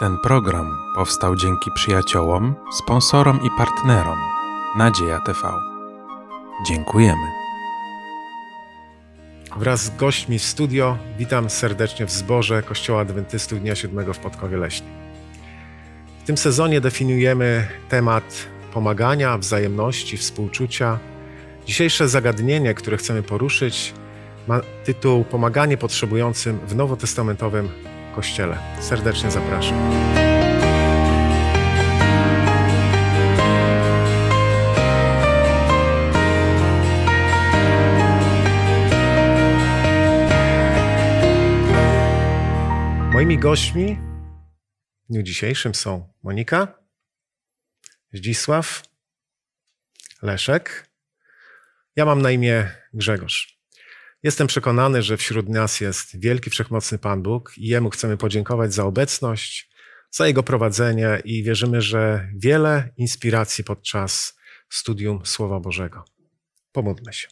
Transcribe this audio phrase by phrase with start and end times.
[0.00, 4.18] Ten program powstał dzięki przyjaciołom, sponsorom i partnerom
[4.76, 5.52] Nadzieja TV.
[6.66, 7.26] Dziękujemy.
[9.56, 14.56] Wraz z gośćmi w studio witam serdecznie w zborze Kościoła Adwentystów Dnia Siódmego w Podkowie
[14.56, 14.92] Leśnej.
[16.22, 20.98] W tym sezonie definiujemy temat pomagania, wzajemności, współczucia.
[21.66, 23.94] Dzisiejsze zagadnienie, które chcemy poruszyć,
[24.48, 28.58] ma tytuł Pomaganie potrzebującym w nowotestamentowym Kościele.
[28.80, 29.90] Serdecznie zapraszam.
[43.12, 43.98] Moimi gośćmi
[45.04, 46.78] w dniu dzisiejszym są Monika,
[48.12, 48.82] Zdzisław,
[50.22, 50.90] Leszek.
[51.96, 53.59] Ja mam na imię Grzegorz.
[54.22, 58.84] Jestem przekonany, że wśród nas jest wielki, wszechmocny Pan Bóg i Jemu chcemy podziękować za
[58.84, 59.70] obecność,
[60.10, 66.04] za Jego prowadzenie i wierzymy, że wiele inspiracji podczas studium Słowa Bożego.
[66.72, 67.28] Pomódlmy się.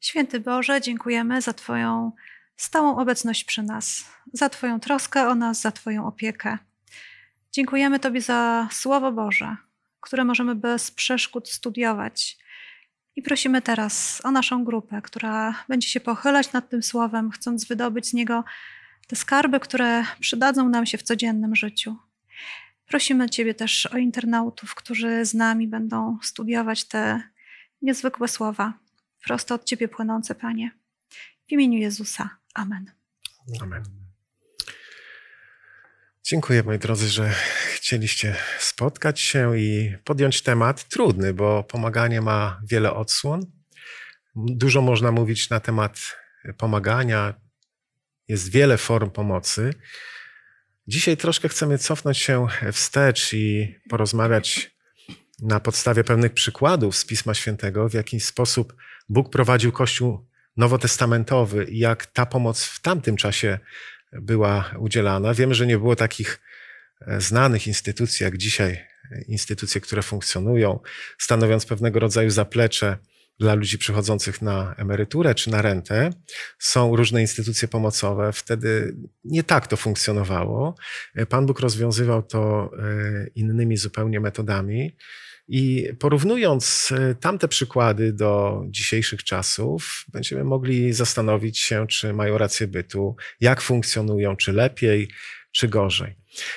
[0.00, 2.12] Święty Boże, dziękujemy za Twoją
[2.56, 6.58] stałą obecność przy nas, za Twoją troskę o nas, za Twoją opiekę.
[7.52, 9.56] Dziękujemy Tobie za Słowo Boże,
[10.00, 12.43] które możemy bez przeszkód studiować.
[13.16, 18.06] I prosimy teraz o naszą grupę, która będzie się pochylać nad tym Słowem, chcąc wydobyć
[18.06, 18.44] z niego
[19.06, 21.96] te skarby, które przydadzą nam się w codziennym życiu.
[22.86, 27.22] Prosimy Ciebie też o internautów, którzy z nami będą studiować te
[27.82, 28.72] niezwykłe słowa,
[29.24, 30.70] prosto od Ciebie płynące, Panie.
[31.48, 32.30] W imieniu Jezusa.
[32.54, 32.90] Amen.
[33.62, 34.03] Amen.
[36.26, 37.34] Dziękuję, moi drodzy, że
[37.74, 43.46] chcieliście spotkać się i podjąć temat trudny, bo pomaganie ma wiele odsłon.
[44.36, 46.16] Dużo można mówić na temat
[46.58, 47.34] pomagania.
[48.28, 49.74] Jest wiele form pomocy.
[50.86, 54.76] Dzisiaj troszkę chcemy cofnąć się wstecz i porozmawiać
[55.42, 58.74] na podstawie pewnych przykładów z Pisma Świętego, w jaki sposób
[59.08, 63.58] Bóg prowadził Kościół nowotestamentowy i jak ta pomoc w tamtym czasie
[64.22, 65.34] była udzielana.
[65.34, 66.40] Wiemy, że nie było takich
[67.18, 68.84] znanych instytucji jak dzisiaj,
[69.28, 70.80] instytucje, które funkcjonują,
[71.18, 72.98] stanowiąc pewnego rodzaju zaplecze
[73.38, 76.10] dla ludzi przychodzących na emeryturę czy na rentę.
[76.58, 78.32] Są różne instytucje pomocowe.
[78.32, 80.74] Wtedy nie tak to funkcjonowało.
[81.28, 82.70] Pan Bóg rozwiązywał to
[83.34, 84.96] innymi zupełnie metodami.
[85.48, 93.16] I porównując tamte przykłady do dzisiejszych czasów, będziemy mogli zastanowić się, czy mają rację bytu,
[93.40, 95.08] jak funkcjonują, czy lepiej,
[95.52, 96.16] czy gorzej.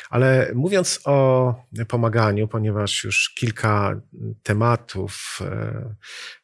[0.09, 1.55] Ale mówiąc o
[1.87, 4.01] pomaganiu, ponieważ już kilka
[4.43, 5.39] tematów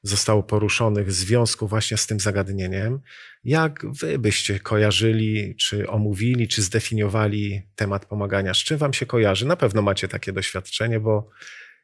[0.03, 2.99] zostało poruszonych w związku właśnie z tym zagadnieniem,
[3.43, 8.53] jak wy byście kojarzyli, czy omówili, czy zdefiniowali temat pomagania?
[8.53, 9.47] Z czym wam się kojarzy?
[9.47, 11.29] Na pewno macie takie doświadczenie, bo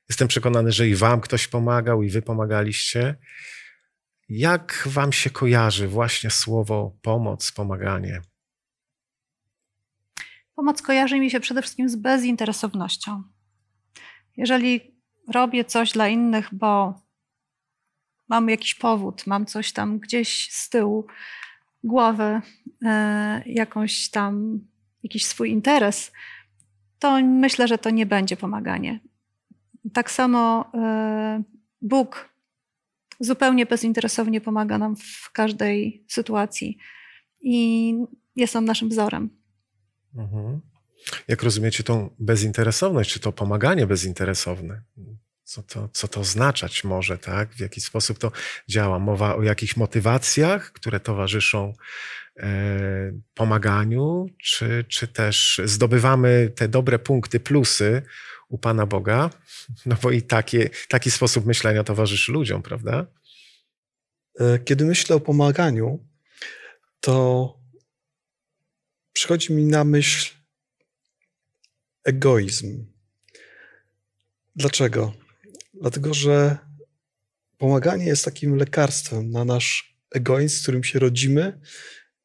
[0.09, 3.15] Jestem przekonany, że i wam ktoś pomagał, i wy pomagaliście.
[4.29, 8.21] Jak wam się kojarzy właśnie słowo pomoc, pomaganie?
[10.55, 13.23] Pomoc kojarzy mi się przede wszystkim z bezinteresownością.
[14.37, 15.01] Jeżeli
[15.33, 17.01] robię coś dla innych, bo
[18.29, 21.07] mam jakiś powód, mam coś tam gdzieś z tyłu
[21.83, 22.41] głowy,
[22.85, 24.59] e, jakąś tam,
[25.03, 26.11] jakiś swój interes,
[26.99, 28.99] to myślę, że to nie będzie pomaganie.
[29.93, 30.71] Tak samo
[31.81, 32.29] Bóg
[33.19, 36.77] zupełnie bezinteresownie pomaga nam w każdej sytuacji
[37.41, 37.93] i
[38.35, 39.29] jest on naszym wzorem.
[40.15, 40.61] Mhm.
[41.27, 44.81] Jak rozumiecie tą bezinteresowność, czy to pomaganie bezinteresowne?
[45.43, 47.53] Co to, co to oznaczać może, tak?
[47.53, 48.31] W jaki sposób to
[48.67, 48.99] działa?
[48.99, 51.73] Mowa o jakichś motywacjach, które towarzyszą
[52.37, 52.49] e,
[53.33, 58.01] pomaganiu, czy, czy też zdobywamy te dobre punkty, plusy
[58.49, 59.29] u Pana Boga,
[59.85, 60.21] no bo i
[60.89, 63.07] taki sposób myślenia towarzyszy ludziom, prawda?
[64.39, 66.05] E, kiedy myślę o pomaganiu,
[66.99, 67.59] to
[69.13, 70.35] przychodzi mi na myśl
[72.03, 72.85] egoizm.
[74.55, 75.13] Dlaczego?
[75.73, 76.57] Dlatego, że
[77.57, 81.61] pomaganie jest takim lekarstwem na nasz egoizm, z którym się rodzimy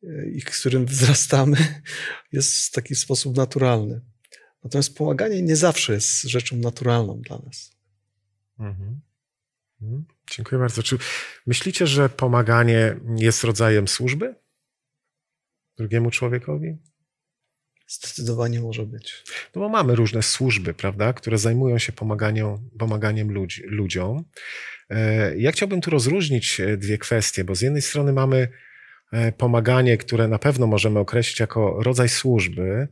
[0.03, 1.83] e, i z którym wzrastamy,
[2.33, 4.01] jest w taki sposób naturalny.
[4.65, 7.77] Natomiast pomaganie nie zawsze jest rzeczą naturalną dla nas.
[8.59, 9.01] Mhm.
[9.83, 10.05] Mhm.
[10.31, 10.83] Dziękuję bardzo.
[10.83, 10.99] Czy
[11.47, 14.35] myślicie, że pomaganie jest rodzajem służby
[15.77, 16.77] drugiemu człowiekowi?
[17.87, 19.23] Zdecydowanie może być.
[19.55, 24.25] No bo mamy różne służby, prawda, które zajmują się pomaganiem, pomaganiem ludzi, ludziom.
[24.91, 28.49] E, ja chciałbym tu rozróżnić e, dwie kwestie, bo z jednej strony mamy
[29.13, 32.89] e, pomaganie, które na pewno możemy określić jako rodzaj służby,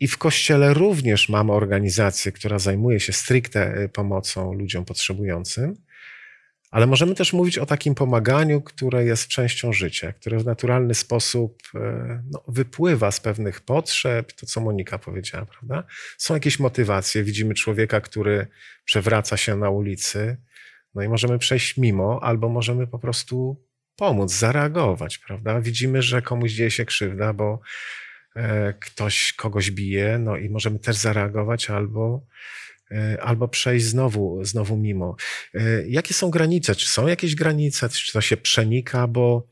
[0.00, 5.74] I w kościele również mamy organizację, która zajmuje się stricte e, pomocą ludziom potrzebującym,
[6.70, 11.62] ale możemy też mówić o takim pomaganiu, które jest częścią życia, które w naturalny sposób
[11.74, 15.84] e, no, wypływa z pewnych potrzeb, to co Monika powiedziała, prawda?
[16.18, 17.24] Są jakieś motywacje.
[17.24, 18.46] Widzimy człowieka, który
[18.84, 20.36] przewraca się na ulicy,
[20.94, 23.64] no i możemy przejść mimo, albo możemy po prostu
[23.96, 25.60] pomóc, zareagować, prawda?
[25.60, 27.58] Widzimy, że komuś dzieje się krzywda, bo e,
[28.80, 32.26] ktoś kogoś bije, no i możemy też zareagować albo,
[32.90, 35.16] e, albo przejść znowu, znowu mimo.
[35.54, 36.74] E, jakie są granice?
[36.74, 37.88] Czy są jakieś granice?
[37.88, 39.06] Czy to się przenika?
[39.06, 39.48] Bo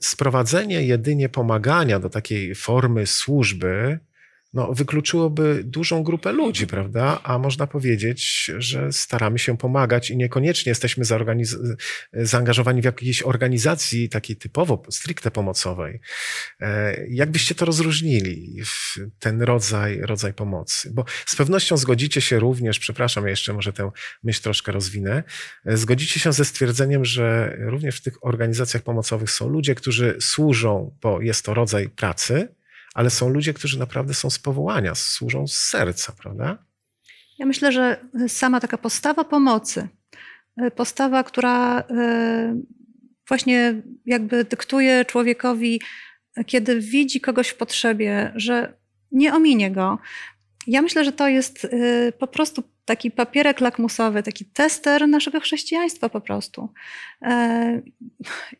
[0.00, 3.98] sprowadzenie jedynie pomagania do takiej formy służby,
[4.54, 7.20] no, wykluczyłoby dużą grupę ludzi, prawda?
[7.22, 11.04] A można powiedzieć, że staramy się pomagać i niekoniecznie jesteśmy
[12.12, 16.00] zaangażowani w jakiejś organizacji takiej typowo, stricte pomocowej.
[16.60, 18.62] E, jak byście to rozróżnili,
[19.18, 20.90] ten rodzaj, rodzaj pomocy?
[20.94, 23.90] Bo z pewnością zgodzicie się również, przepraszam, ja jeszcze może tę
[24.22, 25.22] myśl troszkę rozwinę,
[25.66, 30.96] e, zgodzicie się ze stwierdzeniem, że również w tych organizacjach pomocowych są ludzie, którzy służą,
[31.02, 32.48] bo jest to rodzaj pracy,
[32.94, 36.64] ale są ludzie, którzy naprawdę są z powołania, służą z serca, prawda?
[37.38, 39.88] Ja myślę, że sama taka postawa pomocy,
[40.62, 41.84] y, postawa, która y,
[43.28, 45.80] właśnie jakby dyktuje człowiekowi,
[46.46, 48.74] kiedy widzi kogoś w potrzebie, że
[49.12, 49.98] nie ominie go.
[50.66, 56.08] Ja myślę, że to jest y, po prostu taki papierek lakmusowy, taki tester naszego chrześcijaństwa
[56.08, 56.68] po prostu.
[57.22, 57.82] E,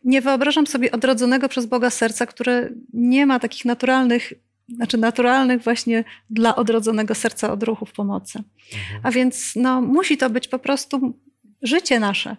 [0.04, 4.32] nie wyobrażam sobie odrodzonego przez Boga serca, które nie ma takich naturalnych,
[4.68, 8.38] znaczy naturalnych właśnie dla odrodzonego serca odruchów pomocy.
[8.72, 9.00] Mhm.
[9.02, 11.18] A więc no, musi to być po prostu
[11.62, 12.36] życie nasze.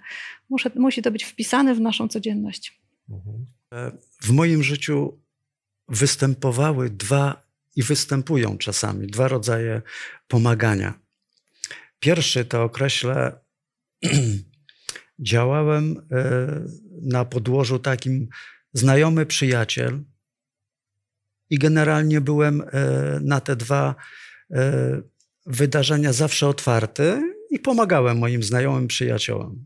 [0.50, 2.81] Muszę, musi to być wpisane w naszą codzienność.
[3.10, 3.45] Mhm.
[4.21, 5.19] W moim życiu
[5.88, 7.43] występowały dwa
[7.75, 9.81] i występują czasami dwa rodzaje
[10.28, 11.00] pomagania.
[12.00, 13.40] Pierwszy to określę,
[15.20, 16.36] działałem e,
[17.02, 18.28] na podłożu takim
[18.74, 20.04] znajomy przyjaciel
[21.50, 22.66] i generalnie byłem e,
[23.22, 23.96] na te dwa
[24.52, 25.02] e,
[25.46, 29.66] wydarzenia zawsze otwarty i pomagałem moim znajomym przyjaciołom.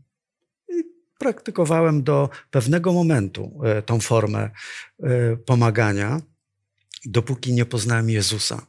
[1.18, 4.50] Praktykowałem do pewnego momentu tą formę
[5.46, 6.20] pomagania,
[7.08, 8.66] dopóki nie poznałem Jezusa.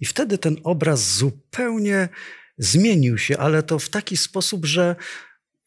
[0.00, 2.08] I wtedy ten obraz zupełnie
[2.58, 4.96] zmienił się, ale to w taki sposób, że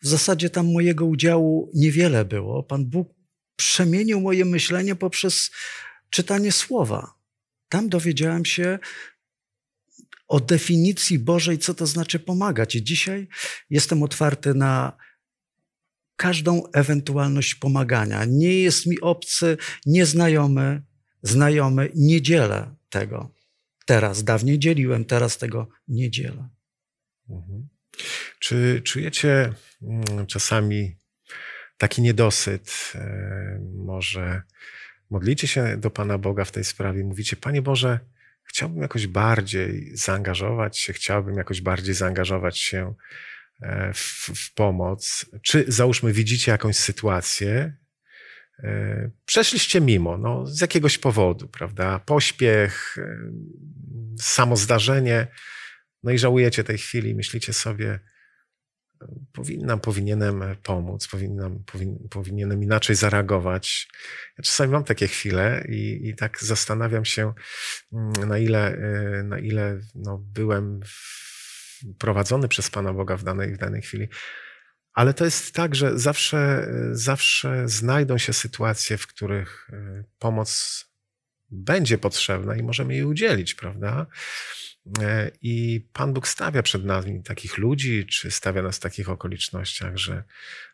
[0.01, 2.63] w zasadzie tam mojego udziału niewiele było.
[2.63, 3.09] Pan Bóg
[3.55, 5.51] przemienił moje myślenie poprzez
[6.09, 7.13] czytanie słowa.
[7.69, 8.79] Tam dowiedziałem się
[10.27, 12.75] o definicji Bożej, co to znaczy pomagać.
[12.75, 13.27] I dzisiaj
[13.69, 14.97] jestem otwarty na
[16.15, 18.25] każdą ewentualność pomagania.
[18.25, 20.81] Nie jest mi obcy, nieznajomy,
[21.23, 23.31] znajomy, nie dzielę tego
[23.85, 24.23] teraz.
[24.23, 26.49] Dawniej dzieliłem, teraz tego nie dzielę.
[27.29, 27.67] Mhm.
[28.39, 30.95] Czy czujecie mm, czasami
[31.77, 32.91] taki niedosyt?
[32.95, 34.41] E, może
[35.09, 37.99] modlicie się do Pana Boga w tej sprawie, mówicie, Panie Boże,
[38.43, 42.93] chciałbym jakoś bardziej zaangażować się, chciałbym jakoś bardziej zaangażować się
[43.61, 45.25] e, w, w pomoc.
[45.41, 47.77] Czy załóżmy, widzicie jakąś sytuację,
[49.25, 51.99] przeszliście mimo, no, z jakiegoś powodu, prawda?
[51.99, 52.95] Pośpiech,
[54.19, 55.27] samo zdarzenie,
[56.03, 57.99] no i żałujecie tej chwili, myślicie sobie,
[59.31, 63.87] powinnam, powinienem pomóc, powinnam, powin, powinienem inaczej zareagować.
[64.37, 67.33] Ja czasami mam takie chwile i, i tak zastanawiam się,
[67.93, 68.77] mm, na ile,
[69.23, 70.79] na ile no, byłem
[71.97, 74.07] prowadzony przez Pana Boga w danej, w danej chwili.
[74.93, 80.90] Ale to jest tak, że zawsze, zawsze znajdą się sytuacje, w których y, pomoc
[81.51, 84.05] będzie potrzebna i możemy jej udzielić, prawda?
[85.01, 89.97] E, I Pan Bóg stawia przed nami takich ludzi, czy stawia nas w takich okolicznościach,
[89.97, 90.23] że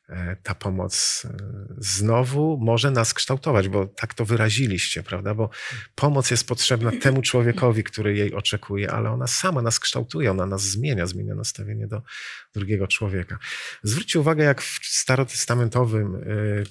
[0.09, 1.37] e, ta pomoc e,
[1.77, 5.35] znowu może nas kształtować, bo tak to wyraziliście, prawda?
[5.35, 5.49] Bo
[5.95, 10.61] pomoc jest potrzebna temu człowiekowi, który jej oczekuje, ale ona sama nas kształtuje, ona nas
[10.61, 12.01] zmienia, zmienia nastawienie do
[12.53, 13.37] drugiego człowieka.
[13.83, 16.63] Zwróćcie uwagę, jak w starotestamentowym E,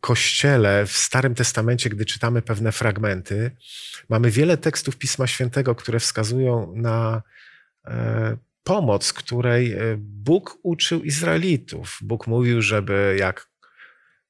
[0.00, 3.50] Kościele w Starym Testamencie, gdy czytamy pewne fragmenty,
[4.08, 7.22] mamy wiele tekstów Pisma Świętego, które wskazują na
[7.86, 11.98] e, pomoc, której e, Bóg uczył Izraelitów.
[12.02, 13.48] Bóg mówił, żeby jak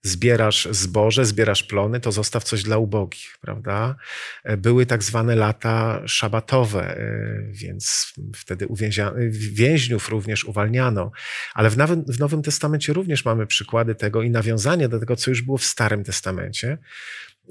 [0.06, 3.96] zbierasz zboże, zbierasz plony, to zostaw coś dla ubogich, prawda?
[4.44, 11.10] E, były tak zwane lata szabatowe, e, więc wtedy uwięzia- więźniów również uwalniano.
[11.54, 15.30] Ale w Nowym, w Nowym Testamencie również mamy przykłady tego i nawiązanie do tego, co
[15.30, 16.78] już było w Starym Testamencie,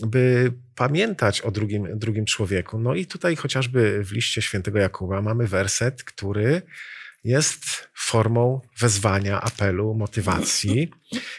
[0.08, 2.80] by pamiętać o drugim, drugim człowieku.
[2.80, 6.62] No i tutaj chociażby w liście świętego Jakuba mamy werset, który
[7.26, 10.92] jest formą wezwania, apelu, motywacji.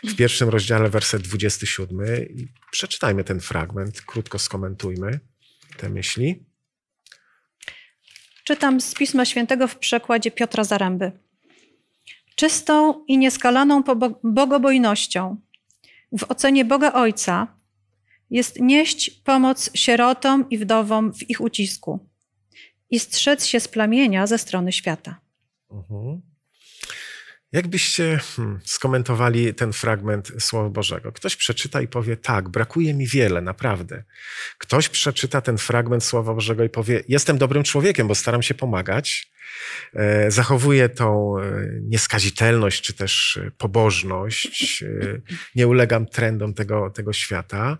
[0.05, 2.07] W pierwszym rozdziale, werset 27.
[2.37, 5.21] I przeczytajmy ten fragment, krótko skomentujmy
[5.77, 6.47] te myśli.
[8.45, 11.13] Czytam z Pisma Świętego w przekładzie Piotra Zaręby.
[12.35, 13.83] Czystą i nieskalaną
[14.25, 15.37] bogobojnością
[16.19, 17.59] w ocenie Boga Ojca
[18.31, 22.09] jest nieść pomoc sierotom i wdowom w ich ucisku
[22.91, 25.26] i strzec się z plamienia ze strony świata.
[25.71, 26.21] Mhm.
[27.53, 31.13] Jak byście hmm, skomentowali ten fragment Słowa Bożego?
[31.13, 34.05] Ktoś przeczyta i powie: Tak, brakuje mi wiele, naprawdę.
[34.59, 39.31] Ktoś przeczyta ten fragment Słowa Bożego i powie: Jestem dobrym człowiekiem, bo staram się pomagać.
[39.95, 44.85] E, zachowuję tą e, nieskazitelność czy też e, pobożność.
[45.55, 47.79] Nie ulegam trendom tego, tego świata.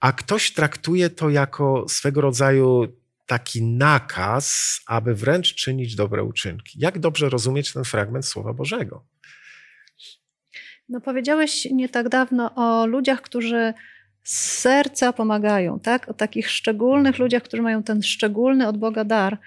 [0.00, 2.99] A ktoś traktuje to jako swego rodzaju
[3.30, 6.78] taki nakaz, aby wręcz czynić dobre uczynki.
[6.80, 9.04] Jak dobrze rozumieć ten fragment Słowa Bożego?
[10.88, 13.74] No, powiedziałeś nie tak dawno o ludziach, którzy
[14.22, 16.08] z serca pomagają, tak?
[16.08, 19.38] O takich szczególnych ludziach, którzy mają ten szczególny od Boga dar.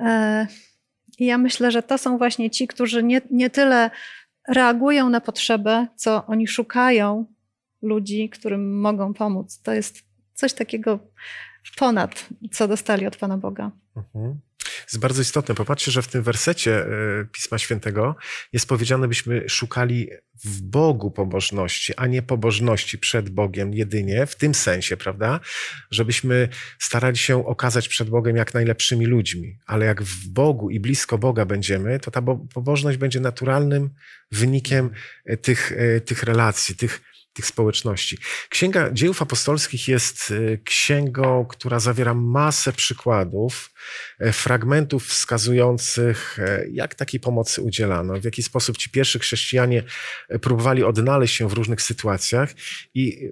[0.00, 0.46] E,
[1.18, 3.90] I ja myślę, że to są właśnie ci, którzy nie, nie tyle
[4.48, 7.26] reagują na potrzebę, co oni szukają
[7.82, 9.62] ludzi, którym mogą pomóc.
[9.62, 10.02] To jest
[10.34, 10.98] coś takiego
[11.76, 13.70] ponad, co dostali od Pana Boga.
[13.96, 14.40] Mhm.
[14.82, 15.54] Jest bardzo istotne.
[15.54, 16.88] Popatrzcie, że w tym wersecie e,
[17.32, 18.16] Pisma Świętego
[18.52, 20.08] jest powiedziane, byśmy szukali
[20.44, 25.40] w Bogu pobożności, a nie pobożności przed Bogiem jedynie, w tym sensie, prawda?
[25.90, 31.18] Żebyśmy starali się okazać przed Bogiem jak najlepszymi ludźmi, ale jak w Bogu i blisko
[31.18, 33.90] Boga będziemy, to ta bo- pobożność będzie naturalnym
[34.32, 34.90] wynikiem
[35.24, 37.00] e, tych, e, tych relacji, tych,
[37.36, 38.18] tych społeczności.
[38.48, 43.70] Księga Dziejów Apostolskich jest e, księgą, która zawiera masę przykładów,
[44.18, 49.82] e, fragmentów wskazujących, e, jak takiej pomocy udzielano, w jaki sposób ci pierwsi chrześcijanie
[50.28, 52.54] e, próbowali odnaleźć się w różnych sytuacjach
[52.94, 53.30] i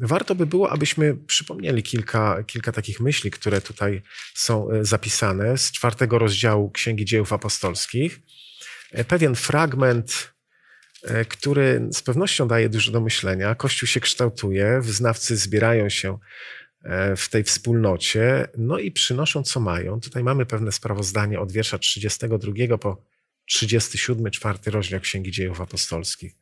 [0.00, 4.02] warto by było, abyśmy przypomnieli kilka, kilka takich myśli, które tutaj
[4.34, 8.20] są zapisane z czwartego rozdziału Księgi Dziejów Apostolskich.
[9.08, 10.32] Pewien fragment
[11.28, 13.54] który z pewnością daje dużo do myślenia.
[13.54, 16.18] Kościół się kształtuje, wyznawcy zbierają się
[16.84, 20.00] e, w tej wspólnocie, no i przynoszą co mają.
[20.00, 23.04] Tutaj mamy pewne sprawozdanie od wiersza 32 po
[23.44, 26.34] 37, czwarty rozdział Księgi Dziejów Apostolskich.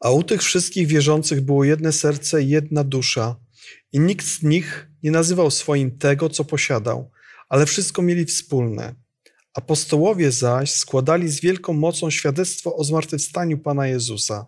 [0.00, 3.36] A u tych wszystkich wierzących było jedno serce jedna dusza,
[3.92, 7.10] i nikt z nich nie nazywał swoim tego, co posiadał,
[7.48, 8.94] ale wszystko mieli wspólne.
[9.54, 14.46] Apostołowie zaś składali z wielką mocą świadectwo o zmartwychwstaniu Pana Jezusa.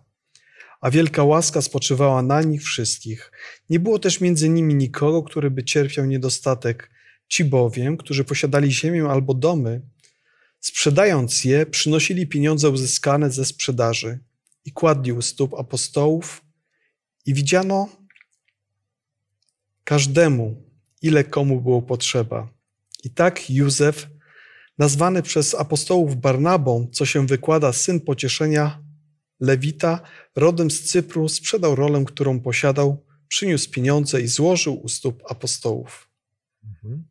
[0.81, 3.31] A wielka łaska spoczywała na nich wszystkich.
[3.69, 6.91] Nie było też między nimi nikogo, który by cierpiał niedostatek.
[7.27, 9.81] Ci bowiem, którzy posiadali ziemię albo domy,
[10.59, 14.19] sprzedając je, przynosili pieniądze uzyskane ze sprzedaży
[14.65, 16.41] i kładli u stóp apostołów
[17.25, 17.89] i widziano
[19.83, 20.63] każdemu,
[21.01, 22.49] ile komu było potrzeba.
[23.03, 24.07] I tak Józef,
[24.77, 28.85] nazwany przez apostołów Barnabą, co się wykłada syn pocieszenia,
[29.39, 30.01] Lewita,
[30.35, 36.09] rodem z Cypru, sprzedał rolę, którą posiadał, przyniósł pieniądze i złożył u stóp apostołów.
[36.63, 37.07] Mhm.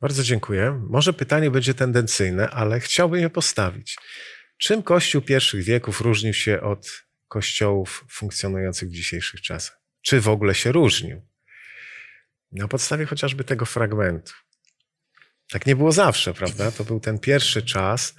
[0.00, 0.82] Bardzo dziękuję.
[0.88, 3.96] Może pytanie będzie tendencyjne, ale chciałbym je postawić.
[4.58, 6.90] Czym Kościół pierwszych wieków różnił się od
[7.28, 9.80] kościołów funkcjonujących w dzisiejszych czasach?
[10.02, 11.22] Czy w ogóle się różnił?
[12.52, 14.32] Na podstawie chociażby tego fragmentu.
[15.50, 16.70] Tak nie było zawsze, prawda?
[16.70, 18.14] To był ten pierwszy czas,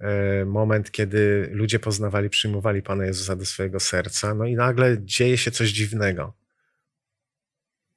[0.00, 5.38] e, moment, kiedy ludzie poznawali, przyjmowali Pana Jezusa do swojego serca, no i nagle dzieje
[5.38, 6.34] się coś dziwnego.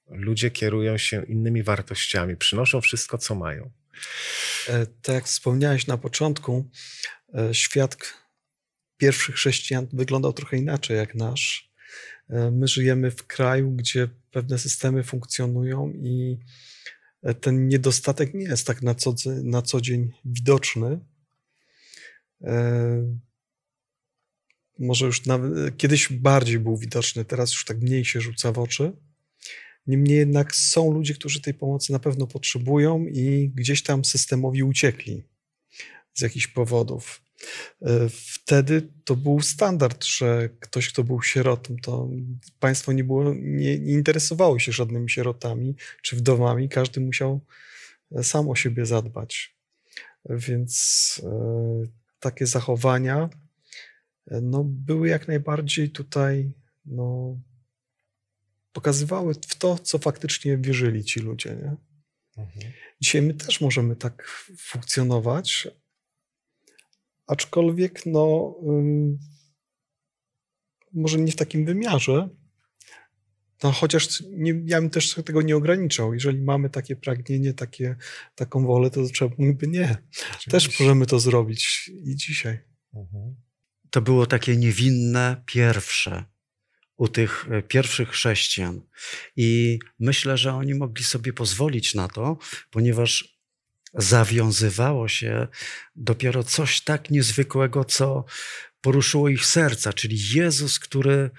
[0.09, 3.71] Ludzie kierują się innymi wartościami, przynoszą wszystko, co mają.
[4.67, 6.69] E, Tak jak wspomniałeś na początku,
[7.33, 7.97] e, świat
[8.97, 11.71] pierwszych chrześcijan wyglądał trochę inaczej jak nasz.
[12.51, 16.37] My żyjemy w kraju, gdzie pewne systemy funkcjonują i
[17.33, 20.99] ten niedostatek nie jest tak na co, na co dzień widoczny.
[22.43, 23.17] E,
[24.79, 28.93] Może już nawet, kiedyś bardziej był widoczny, teraz już tak mniej się rzuca w oczy.
[29.87, 35.23] Niemniej jednak są ludzie, którzy tej pomocy na pewno potrzebują i gdzieś tam systemowi uciekli
[36.13, 37.24] z jakichś powodów.
[37.81, 38.09] E,
[38.45, 42.09] Wtedy to był standard, że ktoś, kto był sierotą, to
[42.59, 46.69] państwo nie, było, nie, nie interesowało się żadnymi sierotami czy wdowami.
[46.69, 47.41] Każdy musiał
[48.11, 49.55] e, sam o siebie zadbać.
[50.29, 51.83] Więc e,
[52.19, 53.29] takie zachowania
[54.27, 56.51] e, no, były jak najbardziej tutaj,
[56.85, 57.37] no,
[58.71, 61.49] pokazywały w to, co faktycznie wierzyli ci ludzie.
[61.49, 61.75] Nie?
[62.37, 62.73] Mhm.
[63.01, 65.67] Dzisiaj my też możemy tak funkcjonować,
[67.27, 68.55] aczkolwiek no,
[70.93, 72.29] może nie w takim wymiarze.
[73.63, 76.13] No, chociaż nie, ja bym też tego nie ograniczał.
[76.13, 77.95] Jeżeli mamy takie pragnienie, takie,
[78.35, 79.87] taką wolę, to czemu by nie?
[80.49, 80.83] Też Oczywiście.
[80.83, 82.59] możemy to zrobić i dzisiaj.
[82.93, 83.35] Mhm.
[83.89, 86.23] To było takie niewinne pierwsze
[86.97, 88.81] u tych e, pierwszych chrześcijan.
[89.35, 92.37] I myślę, że oni mogli sobie pozwolić na to,
[92.69, 93.34] ponieważ
[93.97, 95.47] zawiązywało się
[95.95, 98.25] dopiero coś tak niezwykłego, co
[98.81, 101.29] poruszyło ich serca, czyli Jezus, który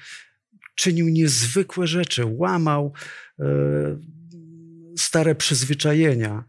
[0.74, 2.92] czynił niezwykłe rzeczy, łamał
[3.38, 3.44] e,
[4.98, 6.44] stare przyzwyczajenia.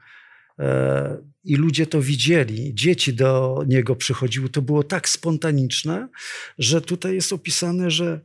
[0.60, 4.50] E, I ludzie to widzieli, dzieci do niego przychodziły.
[4.50, 6.08] To było tak spontaniczne,
[6.58, 8.22] że tutaj jest opisane, że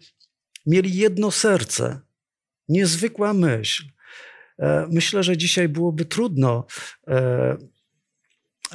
[0.67, 2.01] mieli jedno serce,
[2.69, 3.85] niezwykła myśl.
[4.63, 6.67] E, Myślę, że dzisiaj byłoby trudno
[7.09, 7.57] e,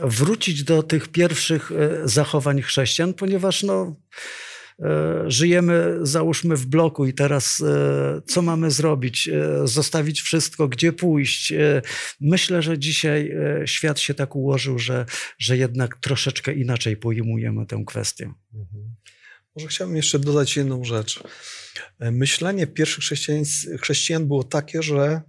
[0.03, 3.95] wrócić do tych pierwszych e, zachowań chrześcijan, ponieważ no,
[5.27, 7.63] żyjemy, załóżmy, w bloku i teraz
[8.27, 9.29] co mamy zrobić?
[9.63, 11.53] Zostawić wszystko, gdzie pójść?
[12.21, 15.05] Myślę, że dzisiaj świat się tak ułożył, że,
[15.39, 18.33] że jednak troszeczkę inaczej pojmujemy tę kwestię.
[18.53, 18.95] Mhm.
[19.55, 21.23] Może chciałbym jeszcze dodać jedną rzecz.
[21.99, 23.43] Myślenie pierwszych chrześcijan,
[23.77, 25.21] chrześcijan było takie, że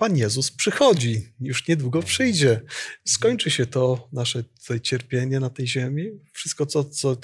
[0.00, 2.60] Pan Jezus przychodzi, już niedługo przyjdzie.
[3.04, 4.44] Skończy się to nasze
[4.82, 6.10] cierpienie na tej ziemi.
[6.32, 7.16] Wszystko, co, co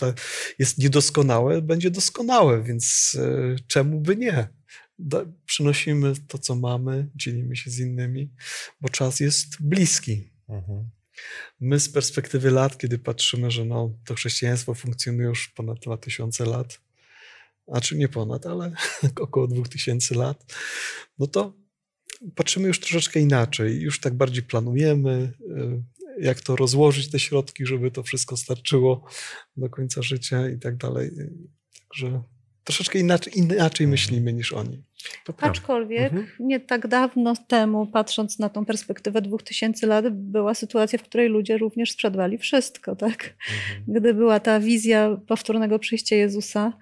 [0.59, 4.49] jest niedoskonałe, będzie doskonałe, więc e, czemu by nie?
[4.99, 8.31] Da, przynosimy to, co mamy, dzielimy się z innymi,
[8.81, 10.31] bo czas jest bliski.
[10.49, 10.91] Mhm.
[11.61, 16.81] My z perspektywy lat, kiedy patrzymy, że no, to chrześcijaństwo funkcjonuje już ponad 2000 lat,
[17.73, 18.73] a czy nie ponad, ale
[19.21, 20.55] około 2000 lat,
[21.19, 21.66] no to
[22.35, 23.81] patrzymy już troszeczkę inaczej.
[23.81, 25.83] Już tak bardziej planujemy, y,
[26.21, 29.05] jak to rozłożyć te środki, żeby to wszystko starczyło
[29.57, 31.11] do końca życia i tak dalej.
[31.81, 32.23] Także
[32.65, 33.91] troszeczkę inaczej, inaczej Mhm.
[33.91, 34.83] myślimy niż oni.
[35.25, 35.35] To.
[35.41, 36.27] Aczkolwiek Mhm.
[36.41, 41.59] nie tak dawno temu, patrząc na tą perspektywę 2000 lat, była sytuacja, w której ludzie
[41.59, 43.35] również sprzedawali wszystko, tak?
[43.59, 43.85] Mhm.
[44.01, 46.73] Gdy była ta wizja powtórnego przyjścia Jezusa,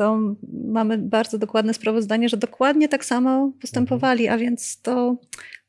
[0.00, 0.18] to
[0.64, 5.16] mamy bardzo dokładne sprawozdanie, że dokładnie tak samo postępowali, a więc to,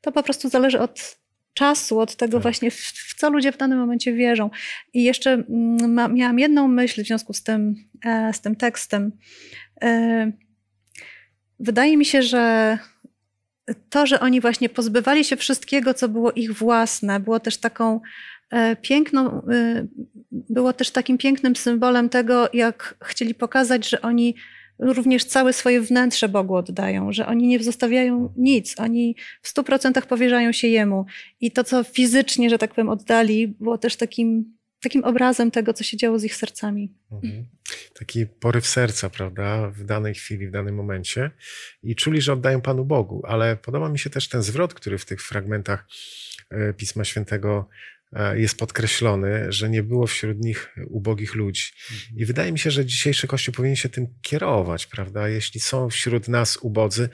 [0.01, 1.17] to po prostu zależy od
[1.53, 2.41] czasu, od tego Tak.
[2.41, 4.49] właśnie, w, w co ludzie w danym momencie wierzą.
[4.93, 9.11] I jeszcze mm, ma, miałam jedną myśl w związku z tym, e, z tym tekstem.
[9.83, 10.31] E,
[11.59, 12.77] wydaje mi się, że
[13.89, 17.99] to, że oni właśnie pozbywali się wszystkiego, co było ich własne, było też taką
[18.81, 19.87] piękną, e,
[20.31, 24.35] było też takim pięknym symbolem tego, jak chcieli pokazać, że oni
[24.81, 30.05] również całe swoje wnętrze Bogu oddają, że oni nie zostawiają nic, oni w stu procentach
[30.05, 31.05] powierzają się Jemu.
[31.41, 35.83] I to, co fizycznie, że tak powiem, oddali, było też takim, takim obrazem tego, co
[35.83, 36.93] się działo z ich sercami.
[37.11, 37.45] Mhm.
[37.99, 41.31] Taki poryw serca, prawda, w danej chwili, w danym momencie
[41.83, 43.21] i czuli, że oddają Panu Bogu.
[43.27, 45.87] Ale podoba mi się też ten zwrot, który w tych fragmentach
[46.49, 48.00] e, Pisma Świętego e,
[48.35, 51.63] jest podkreślony, że nie było wśród nich ubogich ludzi.
[52.15, 55.29] I wydaje mi się, że dzisiejszy Kościół powinien się tym kierować, prawda?
[55.29, 57.09] Jeśli są wśród nas ubodzy,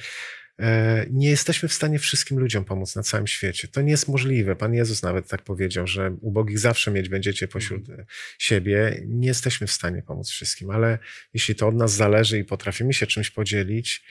[0.59, 3.67] e, nie jesteśmy w stanie wszystkim ludziom pomóc na całym świecie.
[3.67, 4.55] To nie jest możliwe.
[4.55, 8.05] Pan Jezus nawet tak powiedział, że ubogich zawsze mieć będziecie pośród e,
[8.39, 9.03] siebie.
[9.07, 10.99] Nie jesteśmy w stanie pomóc wszystkim, ale
[11.33, 14.03] jeśli to od nas zależy i potrafimy się czymś podzielić,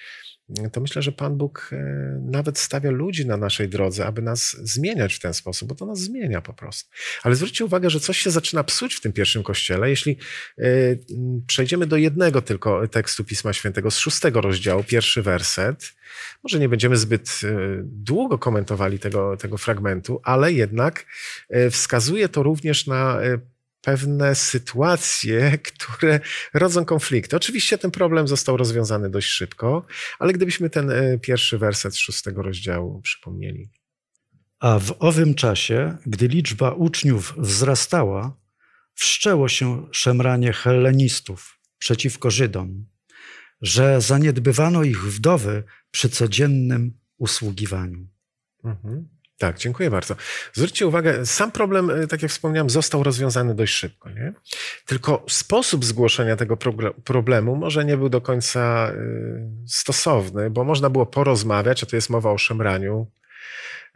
[0.72, 1.76] to myślę, że Pan Bóg e,
[2.22, 6.00] nawet stawia ludzi na naszej drodze, aby nas zmieniać w ten sposób, bo to nas
[6.00, 6.90] zmienia po prostu.
[7.22, 9.90] Ale zwróćcie uwagę, że coś się zaczyna psuć w tym pierwszym kościele.
[9.90, 10.18] Jeśli
[10.58, 10.64] e,
[11.46, 15.94] przejdziemy do jednego tylko tekstu Pisma Świętego z szóstego rozdziału, pierwszy werset,
[16.42, 21.06] może nie będziemy zbyt e, długo komentowali tego, tego fragmentu, ale jednak
[21.70, 23.20] wskazuje to również na
[23.86, 26.20] pewne sytuacje, które
[26.54, 27.36] rodzą konflikty.
[27.36, 29.86] Oczywiście ten problem został rozwiązany dość szybko,
[30.18, 33.70] ale gdybyśmy ten e, pierwszy werset szóstego rozdziału przypomnieli.
[34.60, 38.36] A w owym czasie, gdy liczba uczniów wzrastała,
[38.94, 42.86] wszczęło się szemranie hellenistów przeciwko Żydom,
[43.62, 48.08] że zaniedbywano ich wdowy przy codziennym usługiwaniu.
[48.64, 49.15] Mhm.
[49.38, 50.16] Tak, dziękuję bardzo.
[50.52, 54.10] Zwróćcie uwagę, sam problem, e, tak jak wspomniałem, został rozwiązany dość szybko.
[54.10, 54.32] Nie?
[54.86, 56.56] Tylko sposób zgłoszenia tego
[57.04, 62.10] problemu może nie był do końca y, stosowny, bo można było porozmawiać, a tu jest
[62.10, 63.10] mowa o szemraniu.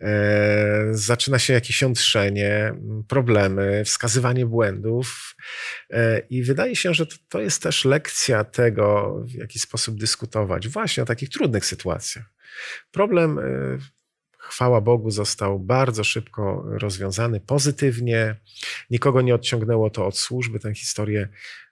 [0.00, 2.74] E, zaczyna się jakieś jątrzenie,
[3.08, 5.36] problemy, wskazywanie błędów.
[5.90, 10.68] E, I wydaje się, że to, to jest też lekcja tego, w jaki sposób dyskutować
[10.68, 12.24] właśnie o takich trudnych sytuacjach.
[12.90, 13.42] Problem, e,
[14.50, 18.36] chwała Bogu, został bardzo szybko rozwiązany pozytywnie.
[18.90, 20.58] Nikogo nie odciągnęło to od służby.
[20.58, 21.28] Tę historię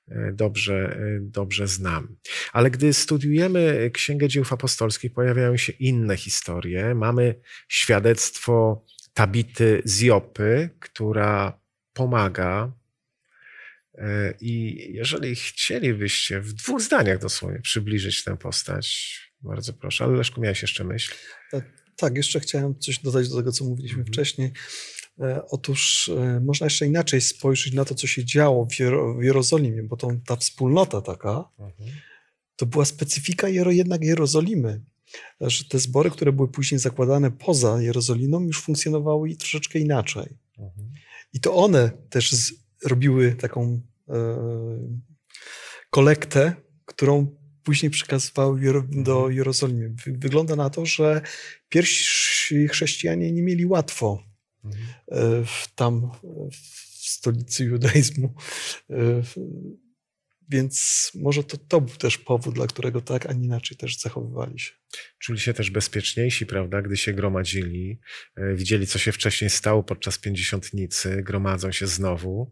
[0.09, 2.17] e, dobrze, e, dobrze znam.
[2.53, 6.95] Ale gdy studiujemy Księgę Dzieł Apostolskich, pojawiają się inne historie.
[6.95, 7.35] Mamy
[7.69, 11.61] świadectwo Tabity z Jopy, która
[11.93, 12.73] pomaga.
[13.95, 20.05] E, I jeżeli chcielibyście w dwóch zdaniach dosłownie przybliżyć tę postać, bardzo proszę.
[20.05, 21.15] Ale Leszku, miałeś jeszcze myśl?
[21.99, 24.13] Tak, jeszcze chciałem coś dodać do tego, co mówiliśmy Mhm.
[24.13, 24.53] wcześniej.
[25.21, 29.23] E, Otóż e, można jeszcze inaczej spojrzeć na to, co się działo w, Jero- w
[29.23, 31.45] Jerozolimie, bo to, ta wspólnota taka,
[32.57, 34.81] to była specyfika Jero, jednak Jerozolimy.
[35.41, 40.27] Że te zbory, które były później zakładane poza Jerozoliną, już funkcjonowały i troszeczkę inaczej.
[41.33, 42.53] I to one też z,
[42.85, 44.15] robiły taką e,
[45.91, 47.38] kolektę, którą
[47.69, 49.89] później przekazywały Jero, do Jerozolimy.
[49.89, 51.21] Wy, wygląda na to, że
[51.69, 54.23] pierwsi chrześcijanie nie mieli łatwo
[54.65, 54.85] Mhm.
[55.09, 56.11] e, w, tam
[56.53, 58.35] w stolicy judaizmu.
[58.91, 59.23] E,
[60.49, 64.59] Więc może to, to był też powód, dla którego tak, a nie inaczej też zachowywali
[64.59, 64.73] się.
[65.19, 68.01] Czuli się też bezpieczniejsi, prawda, gdy się gromadzili.
[68.37, 72.51] E, Widzieli, co się wcześniej stało podczas pięćdziesiątnicy, gromadzą się znowu.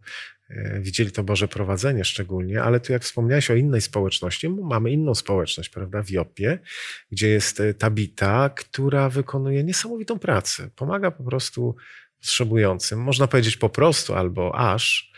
[0.49, 5.15] E, Widzieli to Boże prowadzenie szczególnie, ale tu jak wspomniałeś o innej społeczności, mamy inną
[5.15, 6.59] społeczność, prawda, w Jopie,
[7.11, 10.69] gdzie jest e, Tabita, która wykonuje niesamowitą pracę.
[10.75, 11.75] Pomaga po prostu
[12.19, 15.11] potrzebującym, można powiedzieć po prostu albo aż.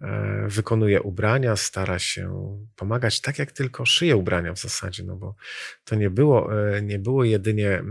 [0.00, 5.34] E, Wykonuje ubrania, stara się pomagać tak, jak tylko szyje ubrania w zasadzie, no bo
[5.84, 6.50] to nie było,
[6.82, 7.82] nie było jedynie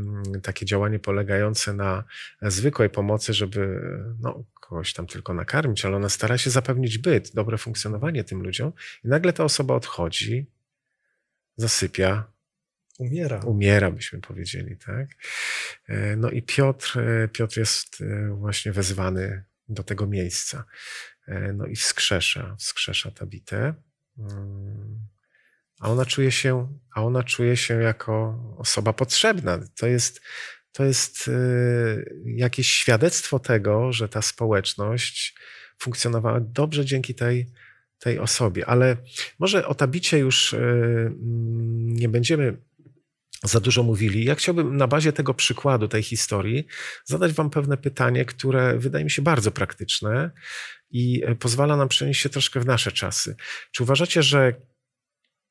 [0.43, 2.03] takie działanie polegające na
[2.41, 3.81] zwykłej pomocy, żeby
[4.21, 8.73] no, kogoś tam tylko nakarmić, ale ona stara się zapewnić byt, dobre funkcjonowanie tym ludziom
[9.03, 10.45] i nagle ta osoba odchodzi,
[11.57, 12.33] zasypia,
[12.97, 13.39] Umiera.
[13.39, 15.07] umiera, byśmy powiedzieli, tak?
[15.87, 20.65] E, No i Piotr, e, Piotr jest e, właśnie wezwany do tego miejsca.
[21.53, 23.73] No i wskrzesza, wskrzesza Tabitę.
[24.17, 24.99] Mm.
[25.79, 29.59] A ona czuje się, a ona czuje się jako osoba potrzebna.
[29.75, 30.21] To jest,
[30.73, 31.31] to jest e,
[32.25, 35.35] jakieś świadectwo tego, że ta społeczność
[35.79, 37.51] funkcjonowała dobrze dzięki tej,
[37.99, 38.65] tej osobie.
[38.65, 38.97] Ale
[39.39, 42.57] może o Tabicie już e, mm, nie będziemy
[43.43, 44.25] za dużo mówili.
[44.25, 46.67] Ja chciałbym na bazie tego przykładu, tej historii,
[47.05, 50.31] zadać Wam pewne pytanie, które wydaje mi się bardzo praktyczne
[50.89, 53.35] i e, pozwala nam przenieść się troszkę w nasze czasy.
[53.71, 54.53] Czy uważacie, że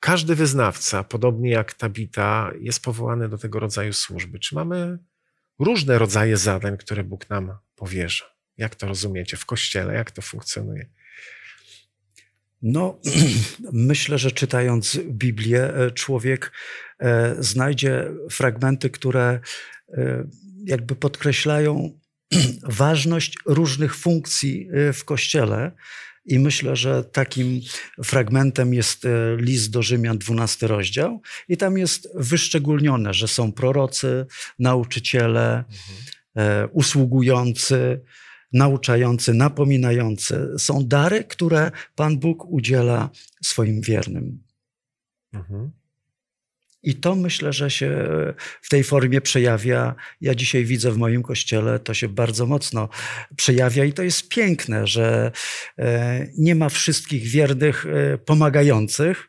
[0.01, 4.39] każdy wyznawca, podobnie jak Tabita, jest powołany do tego rodzaju służby?
[4.39, 4.99] Czy mamy
[5.65, 8.25] różne rodzaje zadań, które Bóg nam powierza?
[8.57, 9.95] Jak to rozumiecie w kościele?
[9.95, 10.87] Jak to funkcjonuje?
[12.63, 13.01] No,
[13.73, 16.53] myślę, że czytając Biblię, e, człowiek
[16.99, 19.41] e, znajdzie fragmenty, które
[19.89, 20.25] e,
[20.65, 21.99] jakby podkreślają
[22.63, 25.73] ważność różnych funkcji w Kościele.
[26.25, 27.61] I myślę, że takim
[28.05, 34.27] fragmentem jest e, list do Rzymian, 12 rozdział, i tam jest wyszczególnione, że są prorocy,
[34.59, 35.65] nauczyciele,
[36.37, 38.01] e, usługujący,
[38.53, 40.49] nauczający, napominający.
[40.59, 43.11] Są dary, które Pan Bóg udziela
[43.43, 44.43] swoim wiernym.
[45.33, 45.71] Mhm.
[46.83, 48.07] I to myślę, że się
[48.63, 49.95] w tej formie przejawia.
[50.21, 52.89] Ja dzisiaj widzę w moim kościele, to się bardzo mocno
[53.37, 55.33] przejawia i to jest piękne, że
[55.79, 59.29] e, nie ma wszystkich wiernych e, pomagających,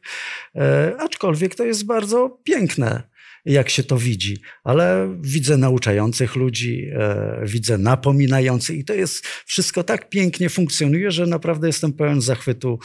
[0.56, 3.13] e, aczkolwiek to jest bardzo piękne,
[3.46, 4.42] jak się to widzi.
[4.64, 11.28] Ale widzę nauczających ludzi, e, widzę napominających i to jest wszystko tak pięknie funkcjonuje, że
[11.28, 12.80] naprawdę jestem pełen zachwytu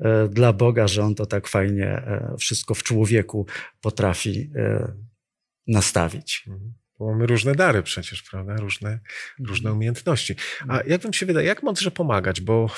[0.00, 3.46] e, dla Boga, że On to tak fajnie e, wszystko w człowieku
[3.80, 4.50] potrafi
[5.66, 6.44] nastawić.
[6.46, 6.74] Mhm.
[6.98, 8.56] Bo mamy różne dary przecież, prawda?
[8.56, 9.00] Różne,
[9.38, 10.34] różne umiejętności.
[10.68, 12.40] A jak wam się wydaje, jak mądrze pomagać?
[12.40, 12.70] Bo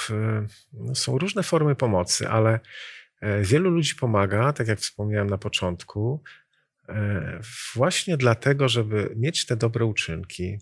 [0.72, 2.60] no, są różne formy pomocy, ale
[3.42, 6.22] wielu ludzi pomaga, tak jak wspomniałem na początku,
[7.74, 10.58] właśnie dlatego, żeby mieć te dobre uczynki.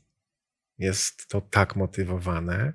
[0.78, 2.72] Jest to tak motywowane.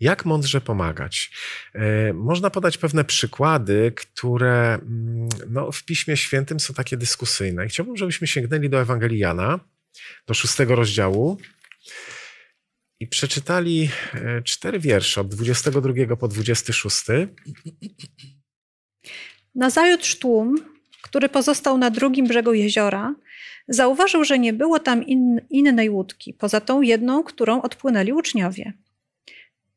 [0.00, 1.30] Jak mądrze pomagać?
[1.74, 7.66] E, Można podać pewne przykłady, które mm, no, w Piśmie Świętym są takie dyskusyjne.
[7.66, 9.60] Chciałbym, żebyśmy sięgnęli do Ewangelii Jana,
[10.26, 11.38] do szóstego rozdziału.
[13.00, 16.96] i przeczytali e, cztery wiersze od 22 po 26.
[19.54, 20.73] Nazajutrz tłum,
[21.14, 23.14] który pozostał na drugim brzegu jeziora,
[23.68, 28.72] zauważył, że nie było tam in, innej łódki, poza tą jedną, którą odpłynęli uczniowie.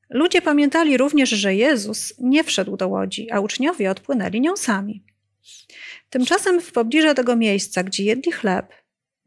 [0.09, 5.03] Ludzie pamiętali również, że Jezus nie wszedł do łodzi, a uczniowie odpłynęli nią sami.
[6.09, 8.73] Tymczasem w pobliżu tego miejsca, gdzie jedli chleb,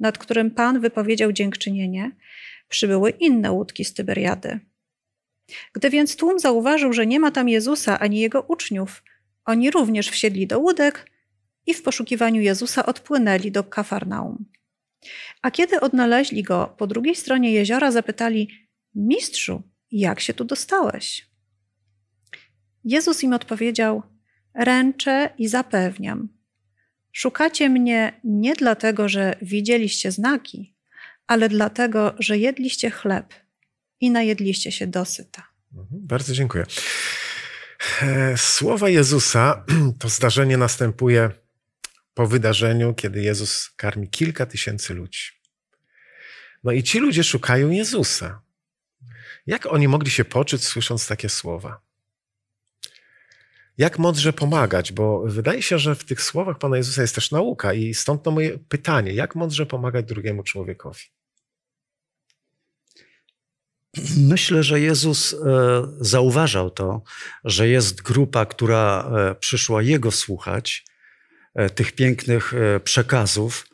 [0.00, 2.10] nad którym Pan wypowiedział dziękczynienie,
[2.68, 4.60] przybyły inne łódki z Tyberiady.
[5.72, 9.02] Gdy więc tłum zauważył, że nie ma tam Jezusa ani jego uczniów,
[9.44, 11.10] oni również wsiedli do łódek
[11.66, 14.44] i w poszukiwaniu Jezusa odpłynęli do Kafarnaum.
[15.42, 18.48] A kiedy odnaleźli go po drugiej stronie jeziora, zapytali:
[18.94, 21.30] Mistrzu, jak się tu dostałeś?
[22.84, 24.02] Jezus im odpowiedział:
[24.54, 26.28] Ręczę i zapewniam.
[27.12, 30.76] Szukacie mnie nie dlatego, że widzieliście znaki,
[31.26, 33.34] ale dlatego, że jedliście chleb
[34.00, 35.42] i najedliście się dosyta.
[35.72, 36.64] Mhm, Bardzo dziękuję.
[38.02, 39.64] E, Słowa Jezusa
[40.00, 41.30] to zdarzenie następuje
[42.14, 45.20] po wydarzeniu, kiedy Jezus karmi kilka tysięcy ludzi.
[46.64, 48.42] No i ci ludzie szukają Jezusa.
[49.46, 51.80] Jak oni mogli się poczuć, słysząc takie słowa?
[53.78, 54.92] Jak mądrze pomagać?
[54.92, 58.30] Bo wydaje się, że w tych słowach Pana Jezusa jest też nauka, i stąd to
[58.30, 61.02] moje pytanie: jak mądrze pomagać drugiemu człowiekowi?
[64.16, 65.36] Myślę, że Jezus e,
[66.00, 67.02] zauważał to,
[67.44, 70.84] że jest grupa, która e, przyszła Jego słuchać,
[71.74, 73.66] tych pięknych e, przekazów,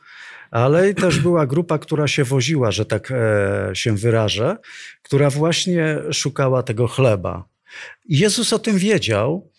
[0.51, 4.57] ale też była grupa, która się woziła, że tak e, się wyrażę,
[5.03, 7.49] która właśnie szukała tego chleba.
[8.09, 9.51] Jezus o tym wiedział,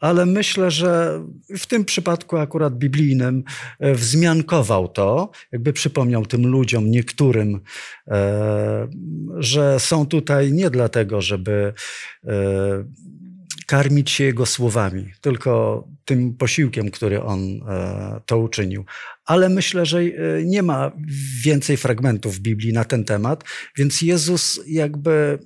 [0.00, 1.22] ale myślę, że
[1.58, 3.44] w tym przypadku akurat biblijnym
[3.78, 7.60] e, wzmiankował to, jakby przypomniał tym ludziom, niektórym,
[8.08, 8.88] e,
[9.36, 11.72] że są tutaj nie dlatego, żeby
[12.24, 12.32] e,
[13.68, 18.84] karmić się Jego słowami, tylko tym posiłkiem, który On e, to uczynił.
[19.24, 20.12] Ale myślę, że e,
[20.44, 20.92] nie ma
[21.42, 23.44] więcej fragmentów w Biblii na ten temat,
[23.76, 25.38] więc Jezus jakby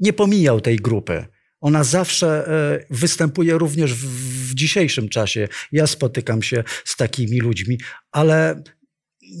[0.00, 1.24] nie pomijał tej grupy.
[1.60, 4.06] Ona zawsze e, występuje również w,
[4.50, 5.48] w dzisiejszym czasie.
[5.72, 7.78] Ja spotykam się z takimi ludźmi,
[8.12, 8.62] ale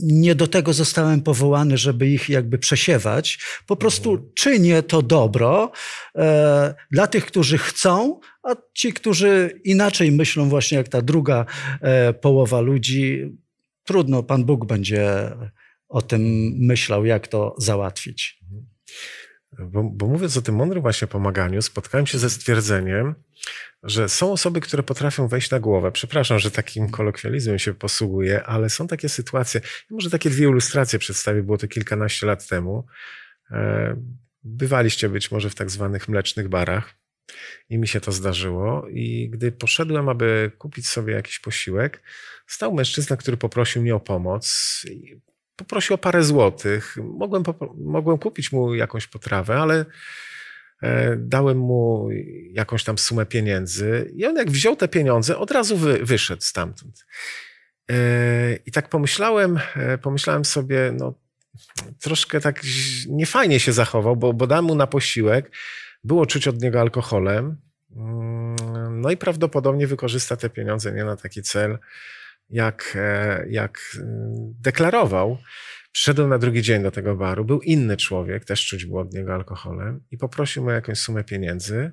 [0.02, 3.38] nie do tego zostałem powołany, żeby ich jakby przesiewać.
[3.66, 5.72] Po prostu czynię to dobro
[6.16, 11.46] e, dla tych, którzy chcą, a ci, którzy inaczej myślą, właśnie jak ta druga
[11.80, 13.36] e, połowa ludzi,
[13.84, 15.30] trudno, Pan Bóg będzie
[15.88, 18.43] o tym myślał, jak to załatwić.
[19.58, 23.14] Bo, bo mówiąc o tym mądrym właśnie pomaganiu, spotkałem się ze stwierdzeniem,
[23.82, 25.92] że są osoby, które potrafią wejść na głowę.
[25.92, 31.42] Przepraszam, że takim kolokwializmem się posługuję, ale są takie sytuacje, może takie dwie ilustracje przedstawię,
[31.42, 32.86] było to kilkanaście lat temu.
[33.50, 33.96] E,
[34.44, 36.94] Bywaliście być może w tak zwanych mlecznych barach
[37.68, 38.88] i mi się to zdarzyło.
[38.88, 42.02] I gdy poszedłem, aby kupić sobie jakiś posiłek,
[42.46, 44.82] stał mężczyzna, który poprosił mnie o pomoc.
[45.56, 46.96] Poprosił o parę złotych.
[46.96, 47.42] Mogłem,
[47.76, 49.84] mogłem kupić mu jakąś potrawę, ale
[50.82, 52.08] e, dałem mu
[52.50, 57.06] jakąś tam sumę pieniędzy i on jak wziął te pieniądze, od razu wy, wyszedł stamtąd.
[57.90, 61.14] E, I tak pomyślałem, e, pomyślałem sobie, no
[62.00, 62.62] troszkę tak
[63.08, 65.50] niefajnie się zachował, bo, bo dałem mu na posiłek,
[66.04, 67.56] było czuć od niego alkoholem,
[67.96, 71.78] Mm, no i prawdopodobnie wykorzysta te pieniądze nie na taki cel,
[72.50, 75.38] jak, e, jak mm, deklarował.
[75.92, 79.34] Przyszedłem na drugi dzień do tego baru, był inny człowiek, też czuć było od niego
[79.34, 81.92] alkoholem i poprosił mnie o jakąś sumę pieniędzy.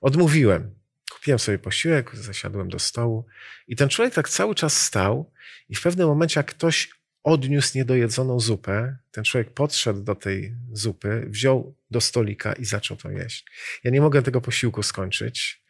[0.00, 0.74] Odmówiłem.
[1.12, 3.26] Kupiłem sobie posiłek, zasiadłem do stołu
[3.68, 5.32] i ten człowiek tak cały czas stał
[5.68, 6.90] i w pewnym momencie, jak ktoś
[7.22, 13.10] odniósł niedojedzoną zupę, ten człowiek podszedł do tej zupy, wziął do stolika i zaczął to
[13.10, 13.46] jeść.
[13.84, 15.62] Ja nie mogłem tego posiłku skończyć.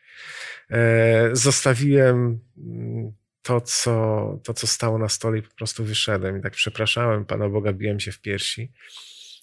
[0.70, 3.12] E, Zostawiłem mm,
[3.44, 6.38] to co, to, co stało na stole i po prostu wyszedłem.
[6.38, 8.72] I tak przepraszałem Pana Boga, biłem się w piersi.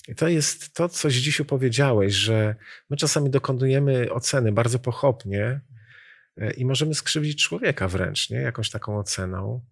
[0.08, 2.56] I to jest to, coś dziś powiedziałeś, że
[2.90, 5.62] my czasami dokonujemy oceny bardzo pochopnie
[6.38, 8.38] e, i możemy skrzywdzić człowieka wręcz, nie?
[8.38, 9.66] Jakąś taką oceną.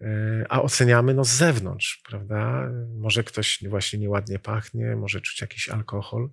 [0.00, 2.70] E, A oceniamy no z zewnątrz, prawda?
[2.98, 6.30] Może ktoś właśnie nieładnie pachnie, może czuć jakiś alkohol,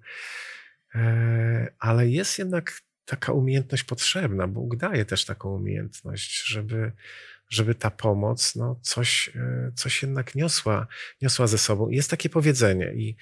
[0.96, 4.48] E, ale jest jednak taka umiejętność potrzebna.
[4.48, 6.92] Bóg daje też taką umiejętność, żeby,
[7.52, 10.88] żeby ta pomoc no, coś, e, coś jednak niosła,
[11.22, 11.90] niosła ze sobą.
[11.90, 13.16] Jest takie powiedzenie i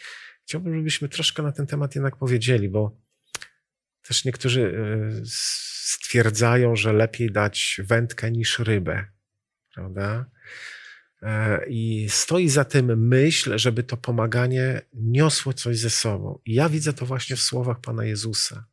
[0.44, 2.98] chciałbym, żebyśmy troszkę na ten temat jednak powiedzieli, bo
[4.02, 9.06] też niektórzy e, stwierdzają, że lepiej dać wędkę niż rybę,
[9.74, 10.26] prawda?
[11.22, 16.40] E, I stoi za tym myśl, żeby to pomaganie niosło coś ze sobą.
[16.46, 18.66] I ja widzę to właśnie w słowach Pana Jezusa.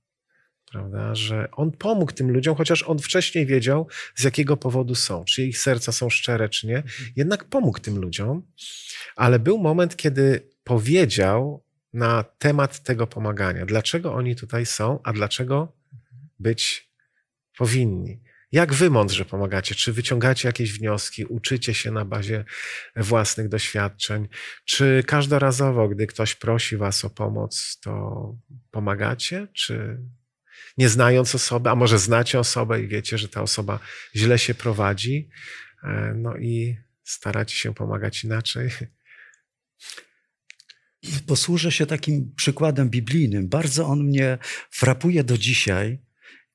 [0.77, 5.43] Prawda, że on pomógł tym ludziom, chociaż on wcześniej wiedział, z jakiego powodu są, czy
[5.43, 6.83] ich serca są szczere, czy nie.
[7.17, 8.43] Jednak pomógł tym ludziom,
[9.17, 13.67] ale był moment, kiedy powiedział na temat tego pomagania.
[13.67, 15.73] Dlaczego oni tutaj są, a dlaczego
[16.39, 16.91] być
[17.59, 18.21] powinni?
[18.53, 19.75] Jak wy mądrze pomagacie?
[19.75, 22.45] Czy wyciągacie jakieś wnioski, uczycie się na bazie
[22.97, 24.29] własnych doświadczeń?
[24.65, 28.35] Czy każdorazowo, gdy ktoś prosi was o pomoc, to
[28.71, 29.49] pomagacie?
[29.53, 29.99] Czy
[30.77, 33.81] nie znając osoby, a może znacie osobę i wiecie, że ta osoba
[34.17, 35.29] źle się prowadzi,
[35.83, 38.71] e, no i staracie się pomagać inaczej?
[41.27, 43.49] Posłużę się takim przykładem biblijnym.
[43.49, 44.39] Bardzo on mnie
[44.71, 45.99] frapuje do dzisiaj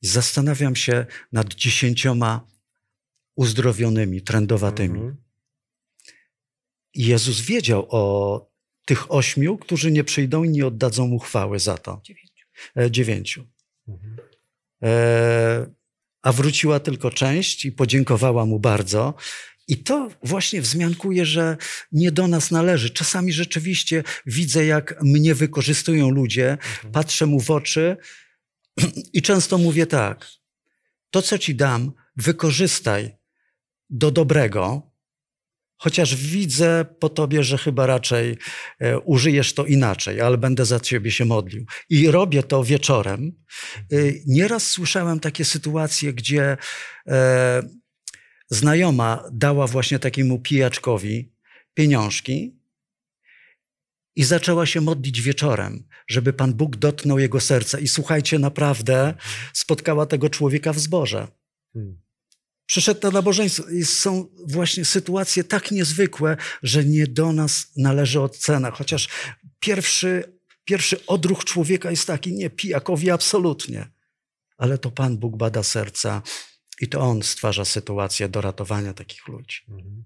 [0.01, 2.47] i zastanawiam się nad dziesięcioma
[3.35, 4.99] uzdrowionymi, trędowatymi.
[4.99, 5.17] Mhm.
[6.93, 8.51] I Jezus wiedział o
[8.85, 12.01] tych ośmiu, którzy nie przyjdą i nie oddadzą mu chwały za to.
[12.03, 12.47] Dziewięciu.
[12.77, 13.47] E, dziewięciu.
[13.93, 14.17] Mhm.
[14.83, 15.71] E,
[16.21, 19.13] a wróciła tylko część i podziękowała mu bardzo.
[19.67, 21.57] I to właśnie wzmiankuje, że
[21.91, 22.89] nie do nas należy.
[22.89, 26.57] Czasami rzeczywiście widzę, jak mnie wykorzystują ludzie,
[26.91, 27.97] patrzę mu w oczy
[29.13, 30.27] i często mówię tak:
[31.09, 33.15] To, co ci dam, wykorzystaj
[33.89, 34.90] do dobrego,
[35.81, 38.37] chociaż widzę po tobie, że chyba raczej
[38.79, 41.65] e, użyjesz to inaczej, ale będę za ciebie się modlił.
[41.89, 43.31] I robię to wieczorem.
[43.91, 43.95] E,
[44.27, 46.57] Nieraz słyszałem takie sytuacje, gdzie
[47.07, 47.63] e,
[48.49, 51.33] znajoma dała właśnie takiemu pijaczkowi
[51.73, 52.59] pieniążki
[54.15, 57.79] i zaczęła się modlić wieczorem, żeby Pan Bóg dotknął jego serca.
[57.79, 59.13] I słuchajcie, naprawdę
[59.53, 61.27] spotkała tego człowieka w zborze.
[61.73, 62.10] Hmm.
[62.71, 68.71] Przyszedł na nabożeństwo i są właśnie sytuacje tak niezwykłe, że nie do nas należy ocena.
[68.71, 69.09] Chociaż
[69.59, 73.91] pierwszy, pierwszy odruch człowieka jest taki, nie pijakowi absolutnie.
[74.57, 76.21] Ale to Pan Bóg bada serca
[76.81, 79.57] i to On stwarza sytuację do ratowania takich ludzi.
[79.69, 80.03] Mhm.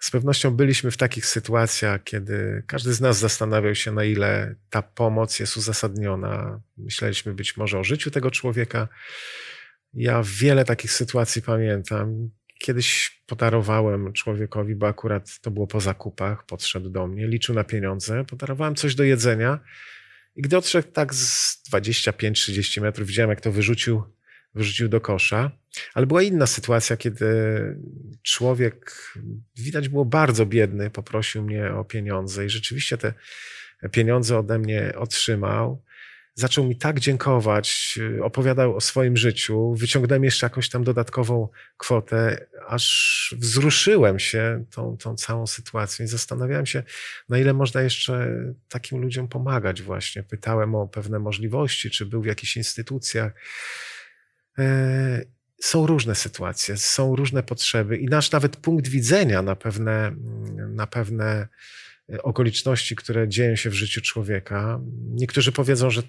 [0.00, 4.82] Z pewnością byliśmy w takich sytuacjach, kiedy każdy z nas zastanawiał się, na ile ta
[4.82, 6.60] pomoc jest uzasadniona.
[6.76, 8.88] Myśleliśmy być może o życiu tego człowieka.
[9.94, 12.30] Ja wiele takich sytuacji pamiętam.
[12.58, 18.24] Kiedyś podarowałem człowiekowi, bo akurat to było po zakupach, podszedł do mnie, liczył na pieniądze,
[18.24, 19.58] podarowałem coś do jedzenia
[20.36, 24.02] i gdy odszedł tak z 25-30 metrów, widziałem jak to wyrzucił,
[24.54, 25.50] wyrzucił do kosza.
[25.94, 27.26] Ale była inna sytuacja, kiedy
[28.22, 28.96] człowiek,
[29.56, 33.14] widać było bardzo biedny, poprosił mnie o pieniądze i rzeczywiście te
[33.90, 35.82] pieniądze ode mnie otrzymał.
[36.34, 43.34] Zaczął mi tak dziękować, opowiadał o swoim życiu, wyciągnąłem jeszcze jakąś tam dodatkową kwotę, aż
[43.38, 46.82] wzruszyłem się tą, tą całą sytuacją i zastanawiałem się,
[47.28, 48.28] na ile można jeszcze
[48.68, 50.22] takim ludziom pomagać właśnie.
[50.22, 53.32] Pytałem o pewne możliwości, czy był w jakichś instytucjach.
[54.58, 55.24] E,
[55.60, 60.16] są różne sytuacje, są różne potrzeby i nasz nawet punkt widzenia na pewne,
[60.68, 61.48] na pewne
[62.22, 64.80] okoliczności, które dzieją się w życiu człowieka.
[65.10, 66.02] Niektórzy powiedzą, że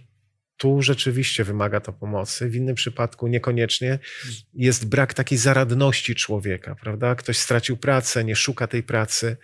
[0.57, 3.99] tu rzeczywiście wymaga to pomocy, w innym przypadku niekoniecznie.
[4.53, 7.15] Jest brak takiej zaradności człowieka, prawda?
[7.15, 9.37] Ktoś stracił pracę, nie szuka tej pracy,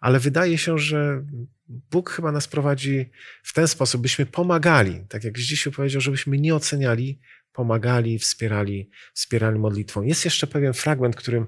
[0.00, 1.24] ale wydaje się, że
[1.68, 3.10] Bóg chyba nas prowadzi
[3.42, 7.20] w ten sposób, byśmy pomagali, tak jak dzisiaj powiedział, żebyśmy nie oceniali,
[7.52, 10.02] pomagali, wspierali, wspierali modlitwą.
[10.02, 11.46] Jest jeszcze pewien fragment, którym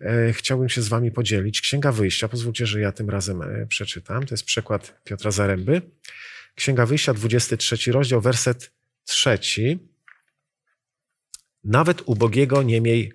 [0.00, 1.60] e, chciałbym się z wami podzielić.
[1.60, 4.26] Księga Wyjścia, pozwólcie, że ja tym razem e, przeczytam.
[4.26, 5.82] To jest przekład Piotra Zaręby.
[6.56, 8.72] Księga Wyjścia, 23 rozdział, werset
[9.04, 9.78] trzeci.
[11.64, 13.12] Nawet ubogiego nie miej,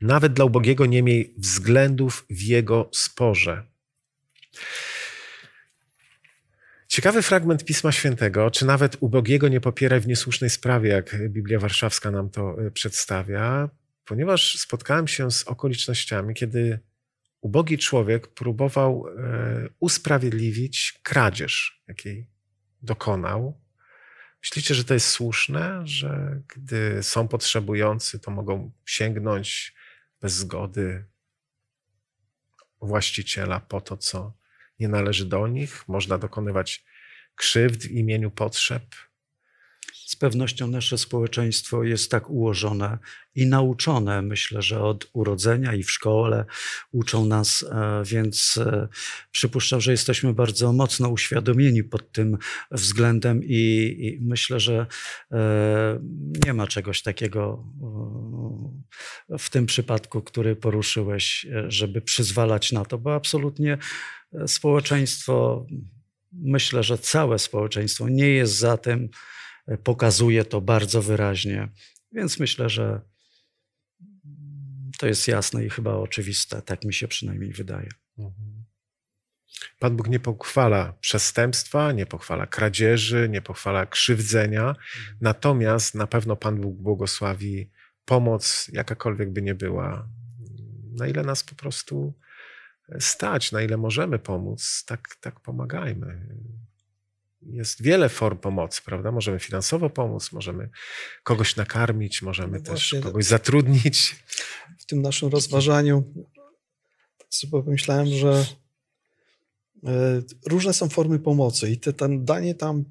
[0.00, 3.66] nawet dla ubogiego nie miej względów w jego sporze.
[6.88, 12.10] Ciekawy fragment Pisma Świętego, czy nawet ubogiego nie popieraj w niesłusznej sprawie, jak Biblia Warszawska
[12.10, 13.68] nam to e, przedstawia,
[14.04, 16.78] ponieważ spotkałem się z okolicznościami, kiedy
[17.40, 22.26] ubogi człowiek próbował e, usprawiedliwić kradzież, jakiej
[22.82, 23.60] dokonał.
[24.42, 29.74] Myślicie, że to jest słuszne, że gdy są potrzebujący, to mogą sięgnąć
[30.20, 31.04] bez zgody
[32.80, 34.36] właściciela po to, co
[34.78, 35.88] nie należy do nich?
[35.88, 36.84] Można dokonywać
[37.34, 38.82] krzywd w imieniu potrzeb?
[40.06, 42.98] Z pewnością nasze społeczeństwo jest tak ułożone
[43.34, 46.44] i nauczone, myślę, że od urodzenia i w szkole
[46.92, 48.88] uczą nas, e, więc e,
[49.30, 52.38] przypuszczam, że jesteśmy bardzo mocno uświadomieni pod tym
[52.70, 54.86] względem i, i myślę, że
[55.32, 56.00] e,
[56.46, 57.64] nie ma czegoś takiego
[59.38, 63.78] w tym przypadku, który poruszyłeś, żeby przyzwalać na to, bo absolutnie
[64.46, 65.66] społeczeństwo,
[66.32, 69.08] myślę, że całe społeczeństwo nie jest za tym,
[69.84, 71.68] pokazuje to bardzo wyraźnie.
[72.12, 73.00] Więc myślę, że
[74.98, 76.62] to jest jasne i chyba oczywiste.
[76.62, 77.88] Tak mi się przynajmniej wydaje.
[78.18, 78.64] Mhm.
[79.78, 84.74] Pan Bóg nie pochwala przestępstwa, nie pochwala kradzieży, nie pochwala krzywdzenia,
[85.20, 87.70] natomiast na pewno Pan Bóg błogosławi
[88.04, 90.08] pomoc, jakakolwiek by nie była,
[90.92, 92.14] na ile nas po prostu
[92.98, 96.26] stać, na ile możemy pomóc, tak, tak pomagajmy
[97.50, 99.12] jest wiele form pomocy, prawda?
[99.12, 100.70] Możemy finansowo pomóc, możemy
[101.22, 104.16] kogoś nakarmić, możemy no też kogoś zatrudnić.
[104.78, 106.04] W tym naszym rozważaniu
[107.28, 108.46] sobie pomyślałem, że
[109.84, 112.84] e, różne są formy pomocy i te, ten danie tam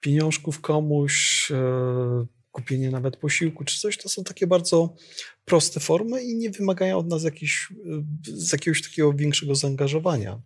[0.00, 4.94] pieniążków komuś, e, kupienie nawet posiłku czy coś, to są takie bardzo
[5.44, 10.40] proste formy i nie wymagają od nas jakiś, e, z jakiegoś takiego większego zaangażowania.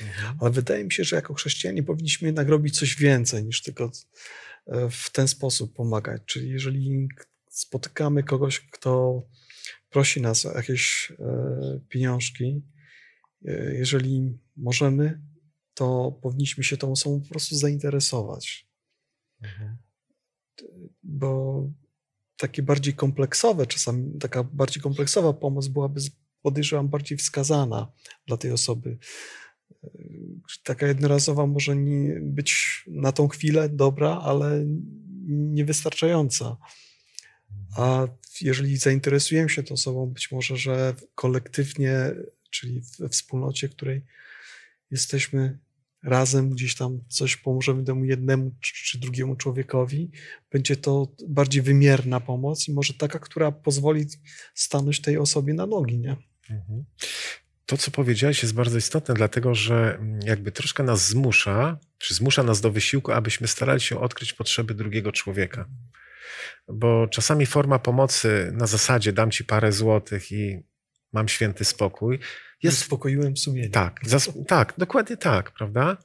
[0.00, 0.36] Mhm.
[0.40, 3.90] Ale wydaje mi się, że jako chrześcijanie powinniśmy jednak robić coś więcej niż tylko
[4.66, 6.22] e, w ten sposób pomagać.
[6.26, 7.08] Czyli jeżeli
[7.50, 9.22] spotykamy kogoś, kto
[9.90, 12.62] prosi nas o jakieś e, pieniążki,
[13.44, 15.20] e, jeżeli możemy,
[15.74, 18.68] to powinniśmy się tą osobą po prostu zainteresować.
[19.42, 19.76] Mhm.
[21.02, 21.62] Bo
[22.36, 26.00] takie bardziej kompleksowe, czasami taka bardziej kompleksowa pomoc byłaby,
[26.42, 27.92] podejrzewam, bardziej wskazana
[28.26, 28.98] dla tej osoby
[30.62, 34.64] taka jednorazowa może nie być na tą chwilę dobra, ale
[35.26, 36.56] niewystarczająca.
[37.76, 38.06] A
[38.40, 41.96] jeżeli zainteresujemy się tą osobą, być może, że kolektywnie,
[42.50, 44.04] czyli we wspólnocie, której
[44.90, 45.58] jesteśmy
[46.02, 50.10] razem, gdzieś tam coś pomożemy temu jednemu czy drugiemu człowiekowi,
[50.50, 54.06] będzie to bardziej wymierna pomoc i może taka, która pozwoli
[54.54, 56.16] stanąć tej osobie na nogi, nie?
[56.50, 56.84] Mhm
[57.66, 62.42] to, co powiedziałeś, jest bardzo istotne, dlatego że mm, jakby troszkę nas zmusza, czy zmusza
[62.42, 65.68] nas do wysiłku, abyśmy starali się odkryć potrzeby drugiego człowieka.
[66.68, 70.62] Bo czasami forma pomocy na zasadzie dam ci parę złotych i
[71.12, 72.18] mam święty spokój.
[72.62, 73.68] Jest, Uspokoiłem sumienie.
[73.68, 74.00] Tak,
[74.48, 75.96] tak, dokładnie tak, prawda?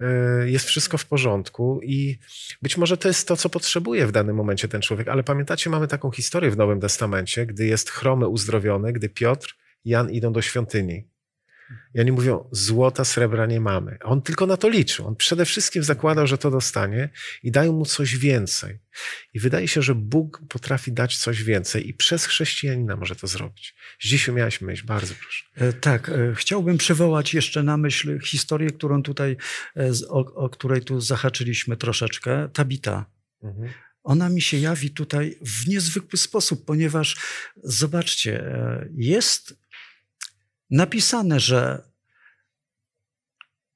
[0.00, 2.18] E, jest wszystko w porządku i
[2.62, 5.08] być może to jest to, co potrzebuje w danym momencie ten człowiek.
[5.08, 10.10] Ale pamiętacie, mamy taką historię w Nowym Testamencie, gdy jest chromy uzdrowiony, gdy Piotr Jan
[10.10, 11.08] idą do świątyni.
[11.94, 13.98] I oni mówią, złota, srebra nie mamy.
[14.00, 15.06] A on tylko na to liczył.
[15.06, 17.08] On przede wszystkim zakładał, że to dostanie
[17.42, 18.78] i dają mu coś więcej.
[19.34, 23.74] I wydaje się, że Bóg potrafi dać coś więcej i przez chrześcijanina może to zrobić.
[24.00, 25.44] Dziś miałeś myśl, bardzo proszę.
[25.54, 29.36] E, tak, e, chciałbym przywołać jeszcze na myśl historię, którą tutaj,
[29.76, 32.48] e, o, o której tu zahaczyliśmy troszeczkę.
[32.52, 33.06] Tabita.
[33.42, 33.70] Mhm
[34.02, 37.16] ona mi się jawi tutaj w niezwykły sposób, ponieważ
[37.64, 38.54] zobaczcie,
[38.96, 39.58] jest
[40.70, 41.82] napisane, że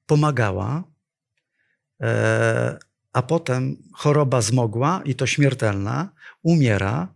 [0.05, 0.83] pomagała,
[2.01, 2.77] e,
[3.13, 6.09] a potem choroba zmogła i to śmiertelna,
[6.43, 7.13] umiera.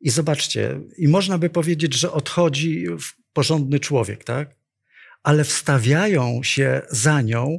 [0.00, 2.86] I zobaczcie, i można by powiedzieć, że odchodzi
[3.32, 4.54] porządny człowiek, tak?
[5.22, 7.58] Ale wstawiają się za nią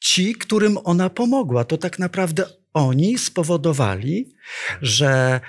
[0.00, 1.64] ci, którym ona pomogła.
[1.64, 4.34] To tak naprawdę oni spowodowali,
[4.82, 5.40] że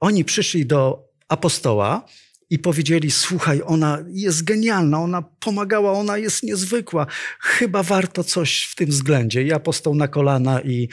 [0.00, 2.08] oni przyszli do apostoła
[2.52, 7.06] i powiedzieli: Słuchaj, ona jest genialna, ona pomagała, ona jest niezwykła.
[7.40, 9.42] Chyba warto coś w tym względzie.
[9.42, 10.88] I apostoł na kolana i,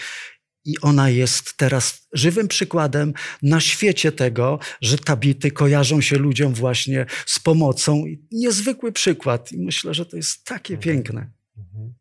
[0.66, 7.06] i ona jest teraz żywym przykładem na świecie tego, że tabity kojarzą się ludziom właśnie
[7.26, 8.04] z pomocą.
[8.32, 9.52] Niezwykły przykład.
[9.52, 10.84] I myślę, że to jest takie mhm.
[10.84, 11.32] piękne.
[11.58, 11.94] Mhm.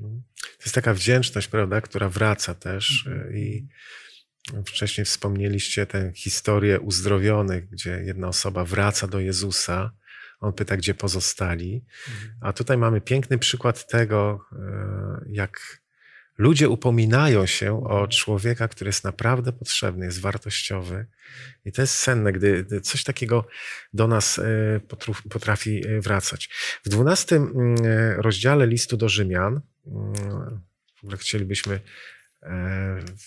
[0.00, 0.22] Mhm.
[0.42, 3.36] To jest taka wdzięczność, prawda, która wraca też mhm.
[3.36, 3.68] i
[4.66, 9.92] Wcześniej wspomnieliście tę historię uzdrowionych, gdzie jedna osoba wraca do Jezusa.
[10.40, 11.84] On pyta, gdzie pozostali.
[12.40, 15.82] A tutaj mamy piękny przykład tego, e, jak
[16.38, 21.06] ludzie upominają się o człowieka, który jest naprawdę potrzebny, jest wartościowy.
[21.64, 23.46] I to jest senne, gdy coś takiego
[23.92, 24.80] do nas e,
[25.30, 26.50] potrafi e, wracać.
[26.84, 27.76] W dwunastym mm,
[28.20, 30.14] rozdziale listu do Rzymian, mm,
[31.00, 31.80] w ogóle chcielibyśmy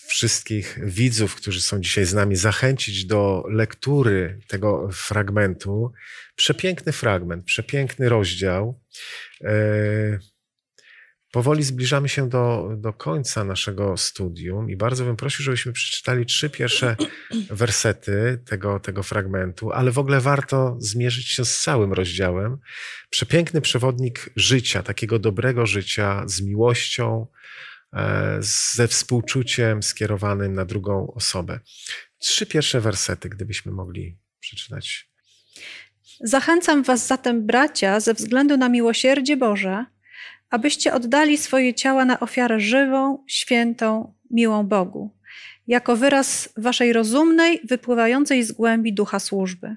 [0.06, 5.92] wszystkich widzów, którzy są dzisiaj z nami, zachęcić do lektury tego fragmentu.
[6.36, 8.80] Przepiękny fragment, przepiękny rozdział.
[9.44, 10.18] E,
[11.36, 16.50] Powoli zbliżamy się do, do końca naszego studium i bardzo bym prosił, żebyśmy przeczytali trzy
[16.50, 16.96] pierwsze
[17.50, 22.58] wersety tego, tego fragmentu, ale w ogóle warto zmierzyć się z całym rozdziałem.
[23.10, 27.26] Przepiękny przewodnik życia, takiego dobrego życia, z miłością,
[28.74, 31.60] ze współczuciem skierowanym na drugą osobę.
[32.18, 35.10] Trzy pierwsze wersety, gdybyśmy mogli przeczytać.
[36.20, 39.84] Zachęcam Was zatem, bracia, ze względu na miłosierdzie Boże,
[40.50, 45.16] abyście oddali swoje ciała na ofiarę żywą, świętą, miłą Bogu,
[45.66, 49.76] jako wyraz Waszej rozumnej, wypływającej z głębi ducha służby.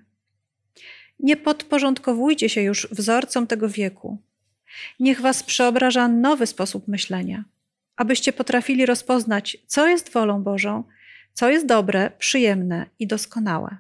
[1.20, 4.18] Nie podporządkowujcie się już wzorcom tego wieku.
[5.00, 7.44] Niech Was przeobraża nowy sposób myślenia,
[8.00, 10.84] abyście potrafili rozpoznać, co jest wolą Bożą,
[11.34, 13.78] co jest dobre, przyjemne i doskonałe.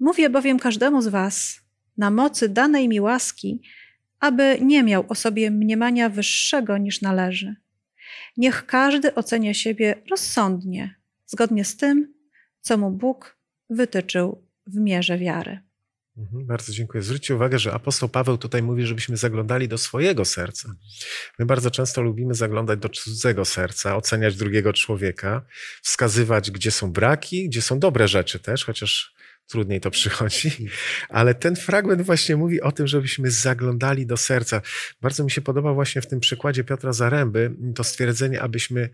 [0.00, 1.60] Mówię bowiem każdemu z Was,
[1.96, 3.62] na mocy danej mi łaski,
[4.20, 7.56] aby nie miał o sobie mniemania wyższego niż należy.
[8.36, 10.94] Niech każdy ocenia siebie rozsądnie,
[11.26, 12.14] zgodnie z tym,
[12.60, 13.38] co mu Bóg
[13.70, 15.60] wytyczył w mierze wiary.
[16.20, 17.02] Mhm, bardzo dziękuję.
[17.02, 20.74] Zwróćcie uwagę, że apostoł Paweł tutaj mówi, żebyśmy zaglądali do swojego serca.
[21.38, 25.42] My bardzo często lubimy zaglądać do cudzego serca, oceniać drugiego człowieka,
[25.82, 29.14] wskazywać, gdzie są braki, gdzie są dobre rzeczy też, chociaż
[29.46, 30.50] trudniej to przychodzi.
[31.08, 34.62] Ale ten fragment właśnie mówi o tym, żebyśmy zaglądali do serca.
[35.00, 38.90] Bardzo mi się podoba właśnie w tym przykładzie Piotra Zaręby to stwierdzenie, abyśmy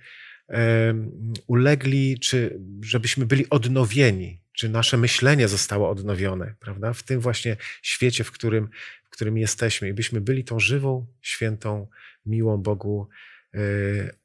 [1.46, 6.92] ulegli, czy żebyśmy byli odnowieni, czy nasze myślenie zostało odnowione, prawda?
[6.92, 8.68] W tym właśnie świecie, w którym,
[9.04, 11.88] w którym jesteśmy, i byśmy byli tą żywą, świętą,
[12.26, 13.09] miłą Bogu
[13.54, 13.59] e,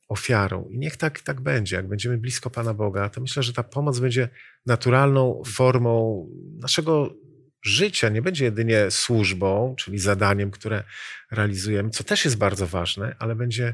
[0.07, 0.69] ofiarą.
[0.69, 1.75] I niech tak, tak będzie.
[1.75, 4.29] Jak będziemy blisko Pana Boga, to myślę, że ta pomoc będzie
[4.65, 6.27] naturalną formą
[6.59, 7.15] naszego
[7.61, 8.09] życia.
[8.09, 10.83] Nie będzie jedynie służbą, czyli zadaniem, które
[11.31, 13.73] realizujemy, co też jest bardzo ważne, ale będzie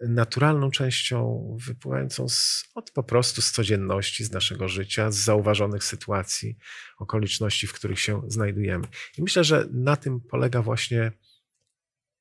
[0.00, 6.56] naturalną częścią wypływającą z, od po prostu z codzienności, z naszego życia, z zauważonych sytuacji,
[6.98, 8.88] okoliczności, w których się znajdujemy.
[9.18, 11.12] I myślę, że na tym polega właśnie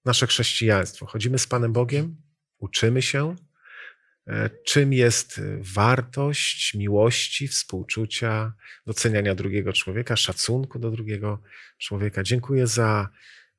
[0.06, 1.06] nasze chrześcijaństwo.
[1.06, 2.22] Chodzimy z Panem Bogiem,
[2.58, 3.36] uczymy się,
[4.28, 8.54] e, czym jest wartość miłości, współczucia,
[8.86, 11.42] doceniania drugiego człowieka, szacunku do drugiego
[11.80, 12.24] człowieka.
[12.24, 13.10] Dziękuję za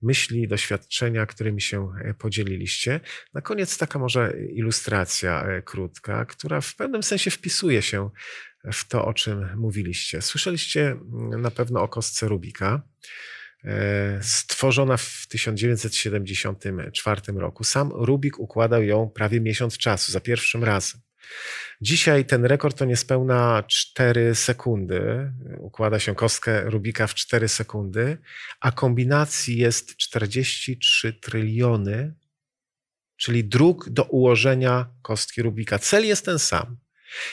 [0.03, 3.01] myśli, doświadczenia, którymi się e, podzieliliście.
[3.35, 8.11] Na koniec taka może ilustracja e, krótka, która w pewnym sensie wpisuje się
[8.73, 10.23] w to, o czym mówiliście.
[10.23, 12.83] Słyszeliście mm, na pewno o kostce Rubika.
[13.65, 17.65] E, stworzona w 1974 roku.
[17.65, 21.01] Sam Rubik układał ją prawie miesiąc czasu, za pierwszym razem.
[21.81, 25.33] Dzisiaj ten rekord to niespełna 4 sekundy.
[25.59, 28.18] Układa się kostkę Rubika w 4 sekundy,
[28.61, 32.14] a kombinacji jest 43 tryliony,
[33.16, 35.79] czyli dróg do ułożenia kostki Rubika.
[35.79, 36.77] Cel jest ten sam.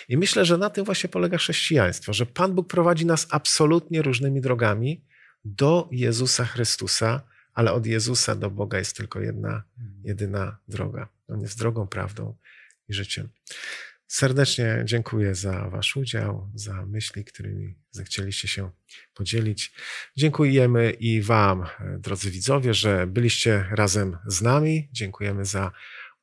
[0.10, 4.42] I myślę, że na tym właśnie polega chrześcijaństwo, że Pan Bóg prowadzi nas absolutnie różnymi
[4.42, 5.06] drogami
[5.46, 7.22] do Jezusa Chrystusa,
[7.54, 9.64] ale od Jezusa do Boga jest tylko jedna,
[10.04, 11.08] jedyna droga.
[11.28, 12.36] On jest drogą, prawdą
[12.94, 13.30] i życiem.
[14.08, 18.72] Serdecznie dziękuję za Wasz udział, za myśli, którymi zechcieliście się
[19.14, 19.74] podzielić.
[20.18, 21.66] Dziękujemy i Wam,
[22.00, 24.90] drodzy widzowie, że byliście razem z nami.
[24.92, 25.72] Dziękujemy za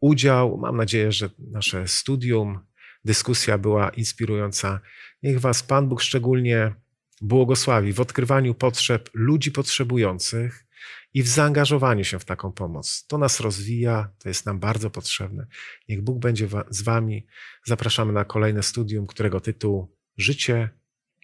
[0.00, 0.58] udział.
[0.58, 2.60] Mam nadzieję, że nasze studium,
[3.04, 4.80] dyskusja była inspirująca.
[5.22, 6.74] Niech Was Pan Bóg szczególnie
[7.20, 10.66] błogosławi w odkrywaniu potrzeb ludzi potrzebujących
[11.14, 13.06] i w zaangażowaniu się w taką pomoc.
[13.06, 15.46] To nas rozwija, to jest nam bardzo potrzebne.
[15.88, 17.26] Niech Bóg będzie z Wami.
[17.64, 20.70] Zapraszamy na kolejne studium, którego tytuł Życie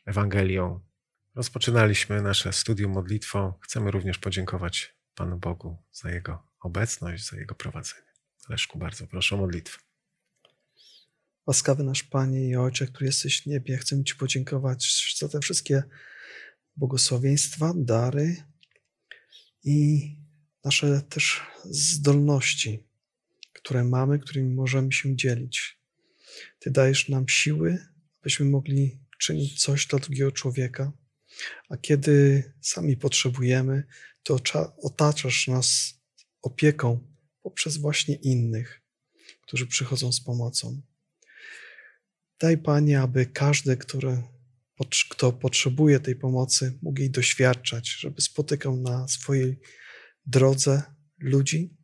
[0.07, 0.81] Ewangelią.
[1.35, 3.53] Rozpoczynaliśmy nasze studium modlitwą.
[3.61, 8.07] Chcemy również podziękować Panu Bogu za Jego obecność, za Jego prowadzenie.
[8.49, 9.79] Leszku, bardzo proszę o modlitwę.
[11.47, 15.83] Łaskawy nasz Panie i Ojcze, który jesteś w niebie, chcę Ci podziękować za te wszystkie
[16.77, 18.37] błogosławieństwa, dary,
[19.67, 20.11] i
[20.65, 22.83] nasze też zdolności,
[23.53, 25.81] które mamy, którymi możemy się dzielić.
[26.59, 27.87] Ty dajesz nam siły,
[28.21, 30.93] abyśmy mogli czynić coś dla drugiego człowieka,
[31.69, 33.85] a kiedy sami potrzebujemy,
[34.23, 34.39] to
[34.83, 35.95] otaczasz nas
[36.43, 36.99] opieką
[37.43, 38.83] poprzez właśnie innych,
[39.41, 40.83] którzy przychodzą z pomocą.
[42.41, 44.23] Daj Panie, aby każdy, który
[45.11, 49.61] kto potrzebuje tej pomocy, mógł jej doświadczać, żeby spotykał na swojej
[50.27, 50.83] drodze
[51.19, 51.77] ludzi.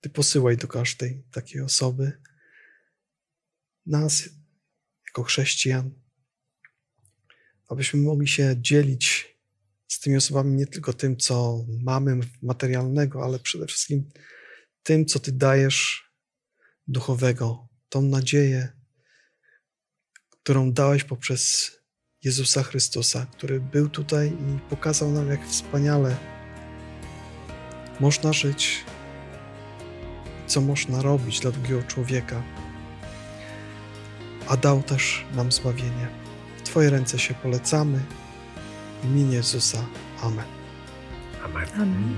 [0.00, 2.12] Ty posyłaj do każdej takiej osoby
[3.86, 4.28] nas,
[5.06, 5.90] jako chrześcijan,
[7.68, 9.34] abyśmy mogli się dzielić
[9.88, 14.10] z tymi osobami nie tylko tym, co mamy materialnego, ale przede wszystkim
[14.82, 16.10] tym, co Ty dajesz
[16.86, 18.72] duchowego, tą nadzieję,
[20.44, 21.72] którą dałeś poprzez
[22.24, 26.16] Jezusa Chrystusa, który był tutaj i pokazał nam, jak wspaniale
[28.00, 28.84] można żyć,
[30.46, 32.42] co można robić dla drugiego człowieka,
[34.48, 36.08] a dał też nam zbawienie.
[36.58, 38.00] W Twoje ręce się polecamy.
[39.02, 39.86] W imieniu Jezusa.
[40.22, 40.46] Amen.
[41.44, 41.68] Amen.
[41.74, 42.16] Amen.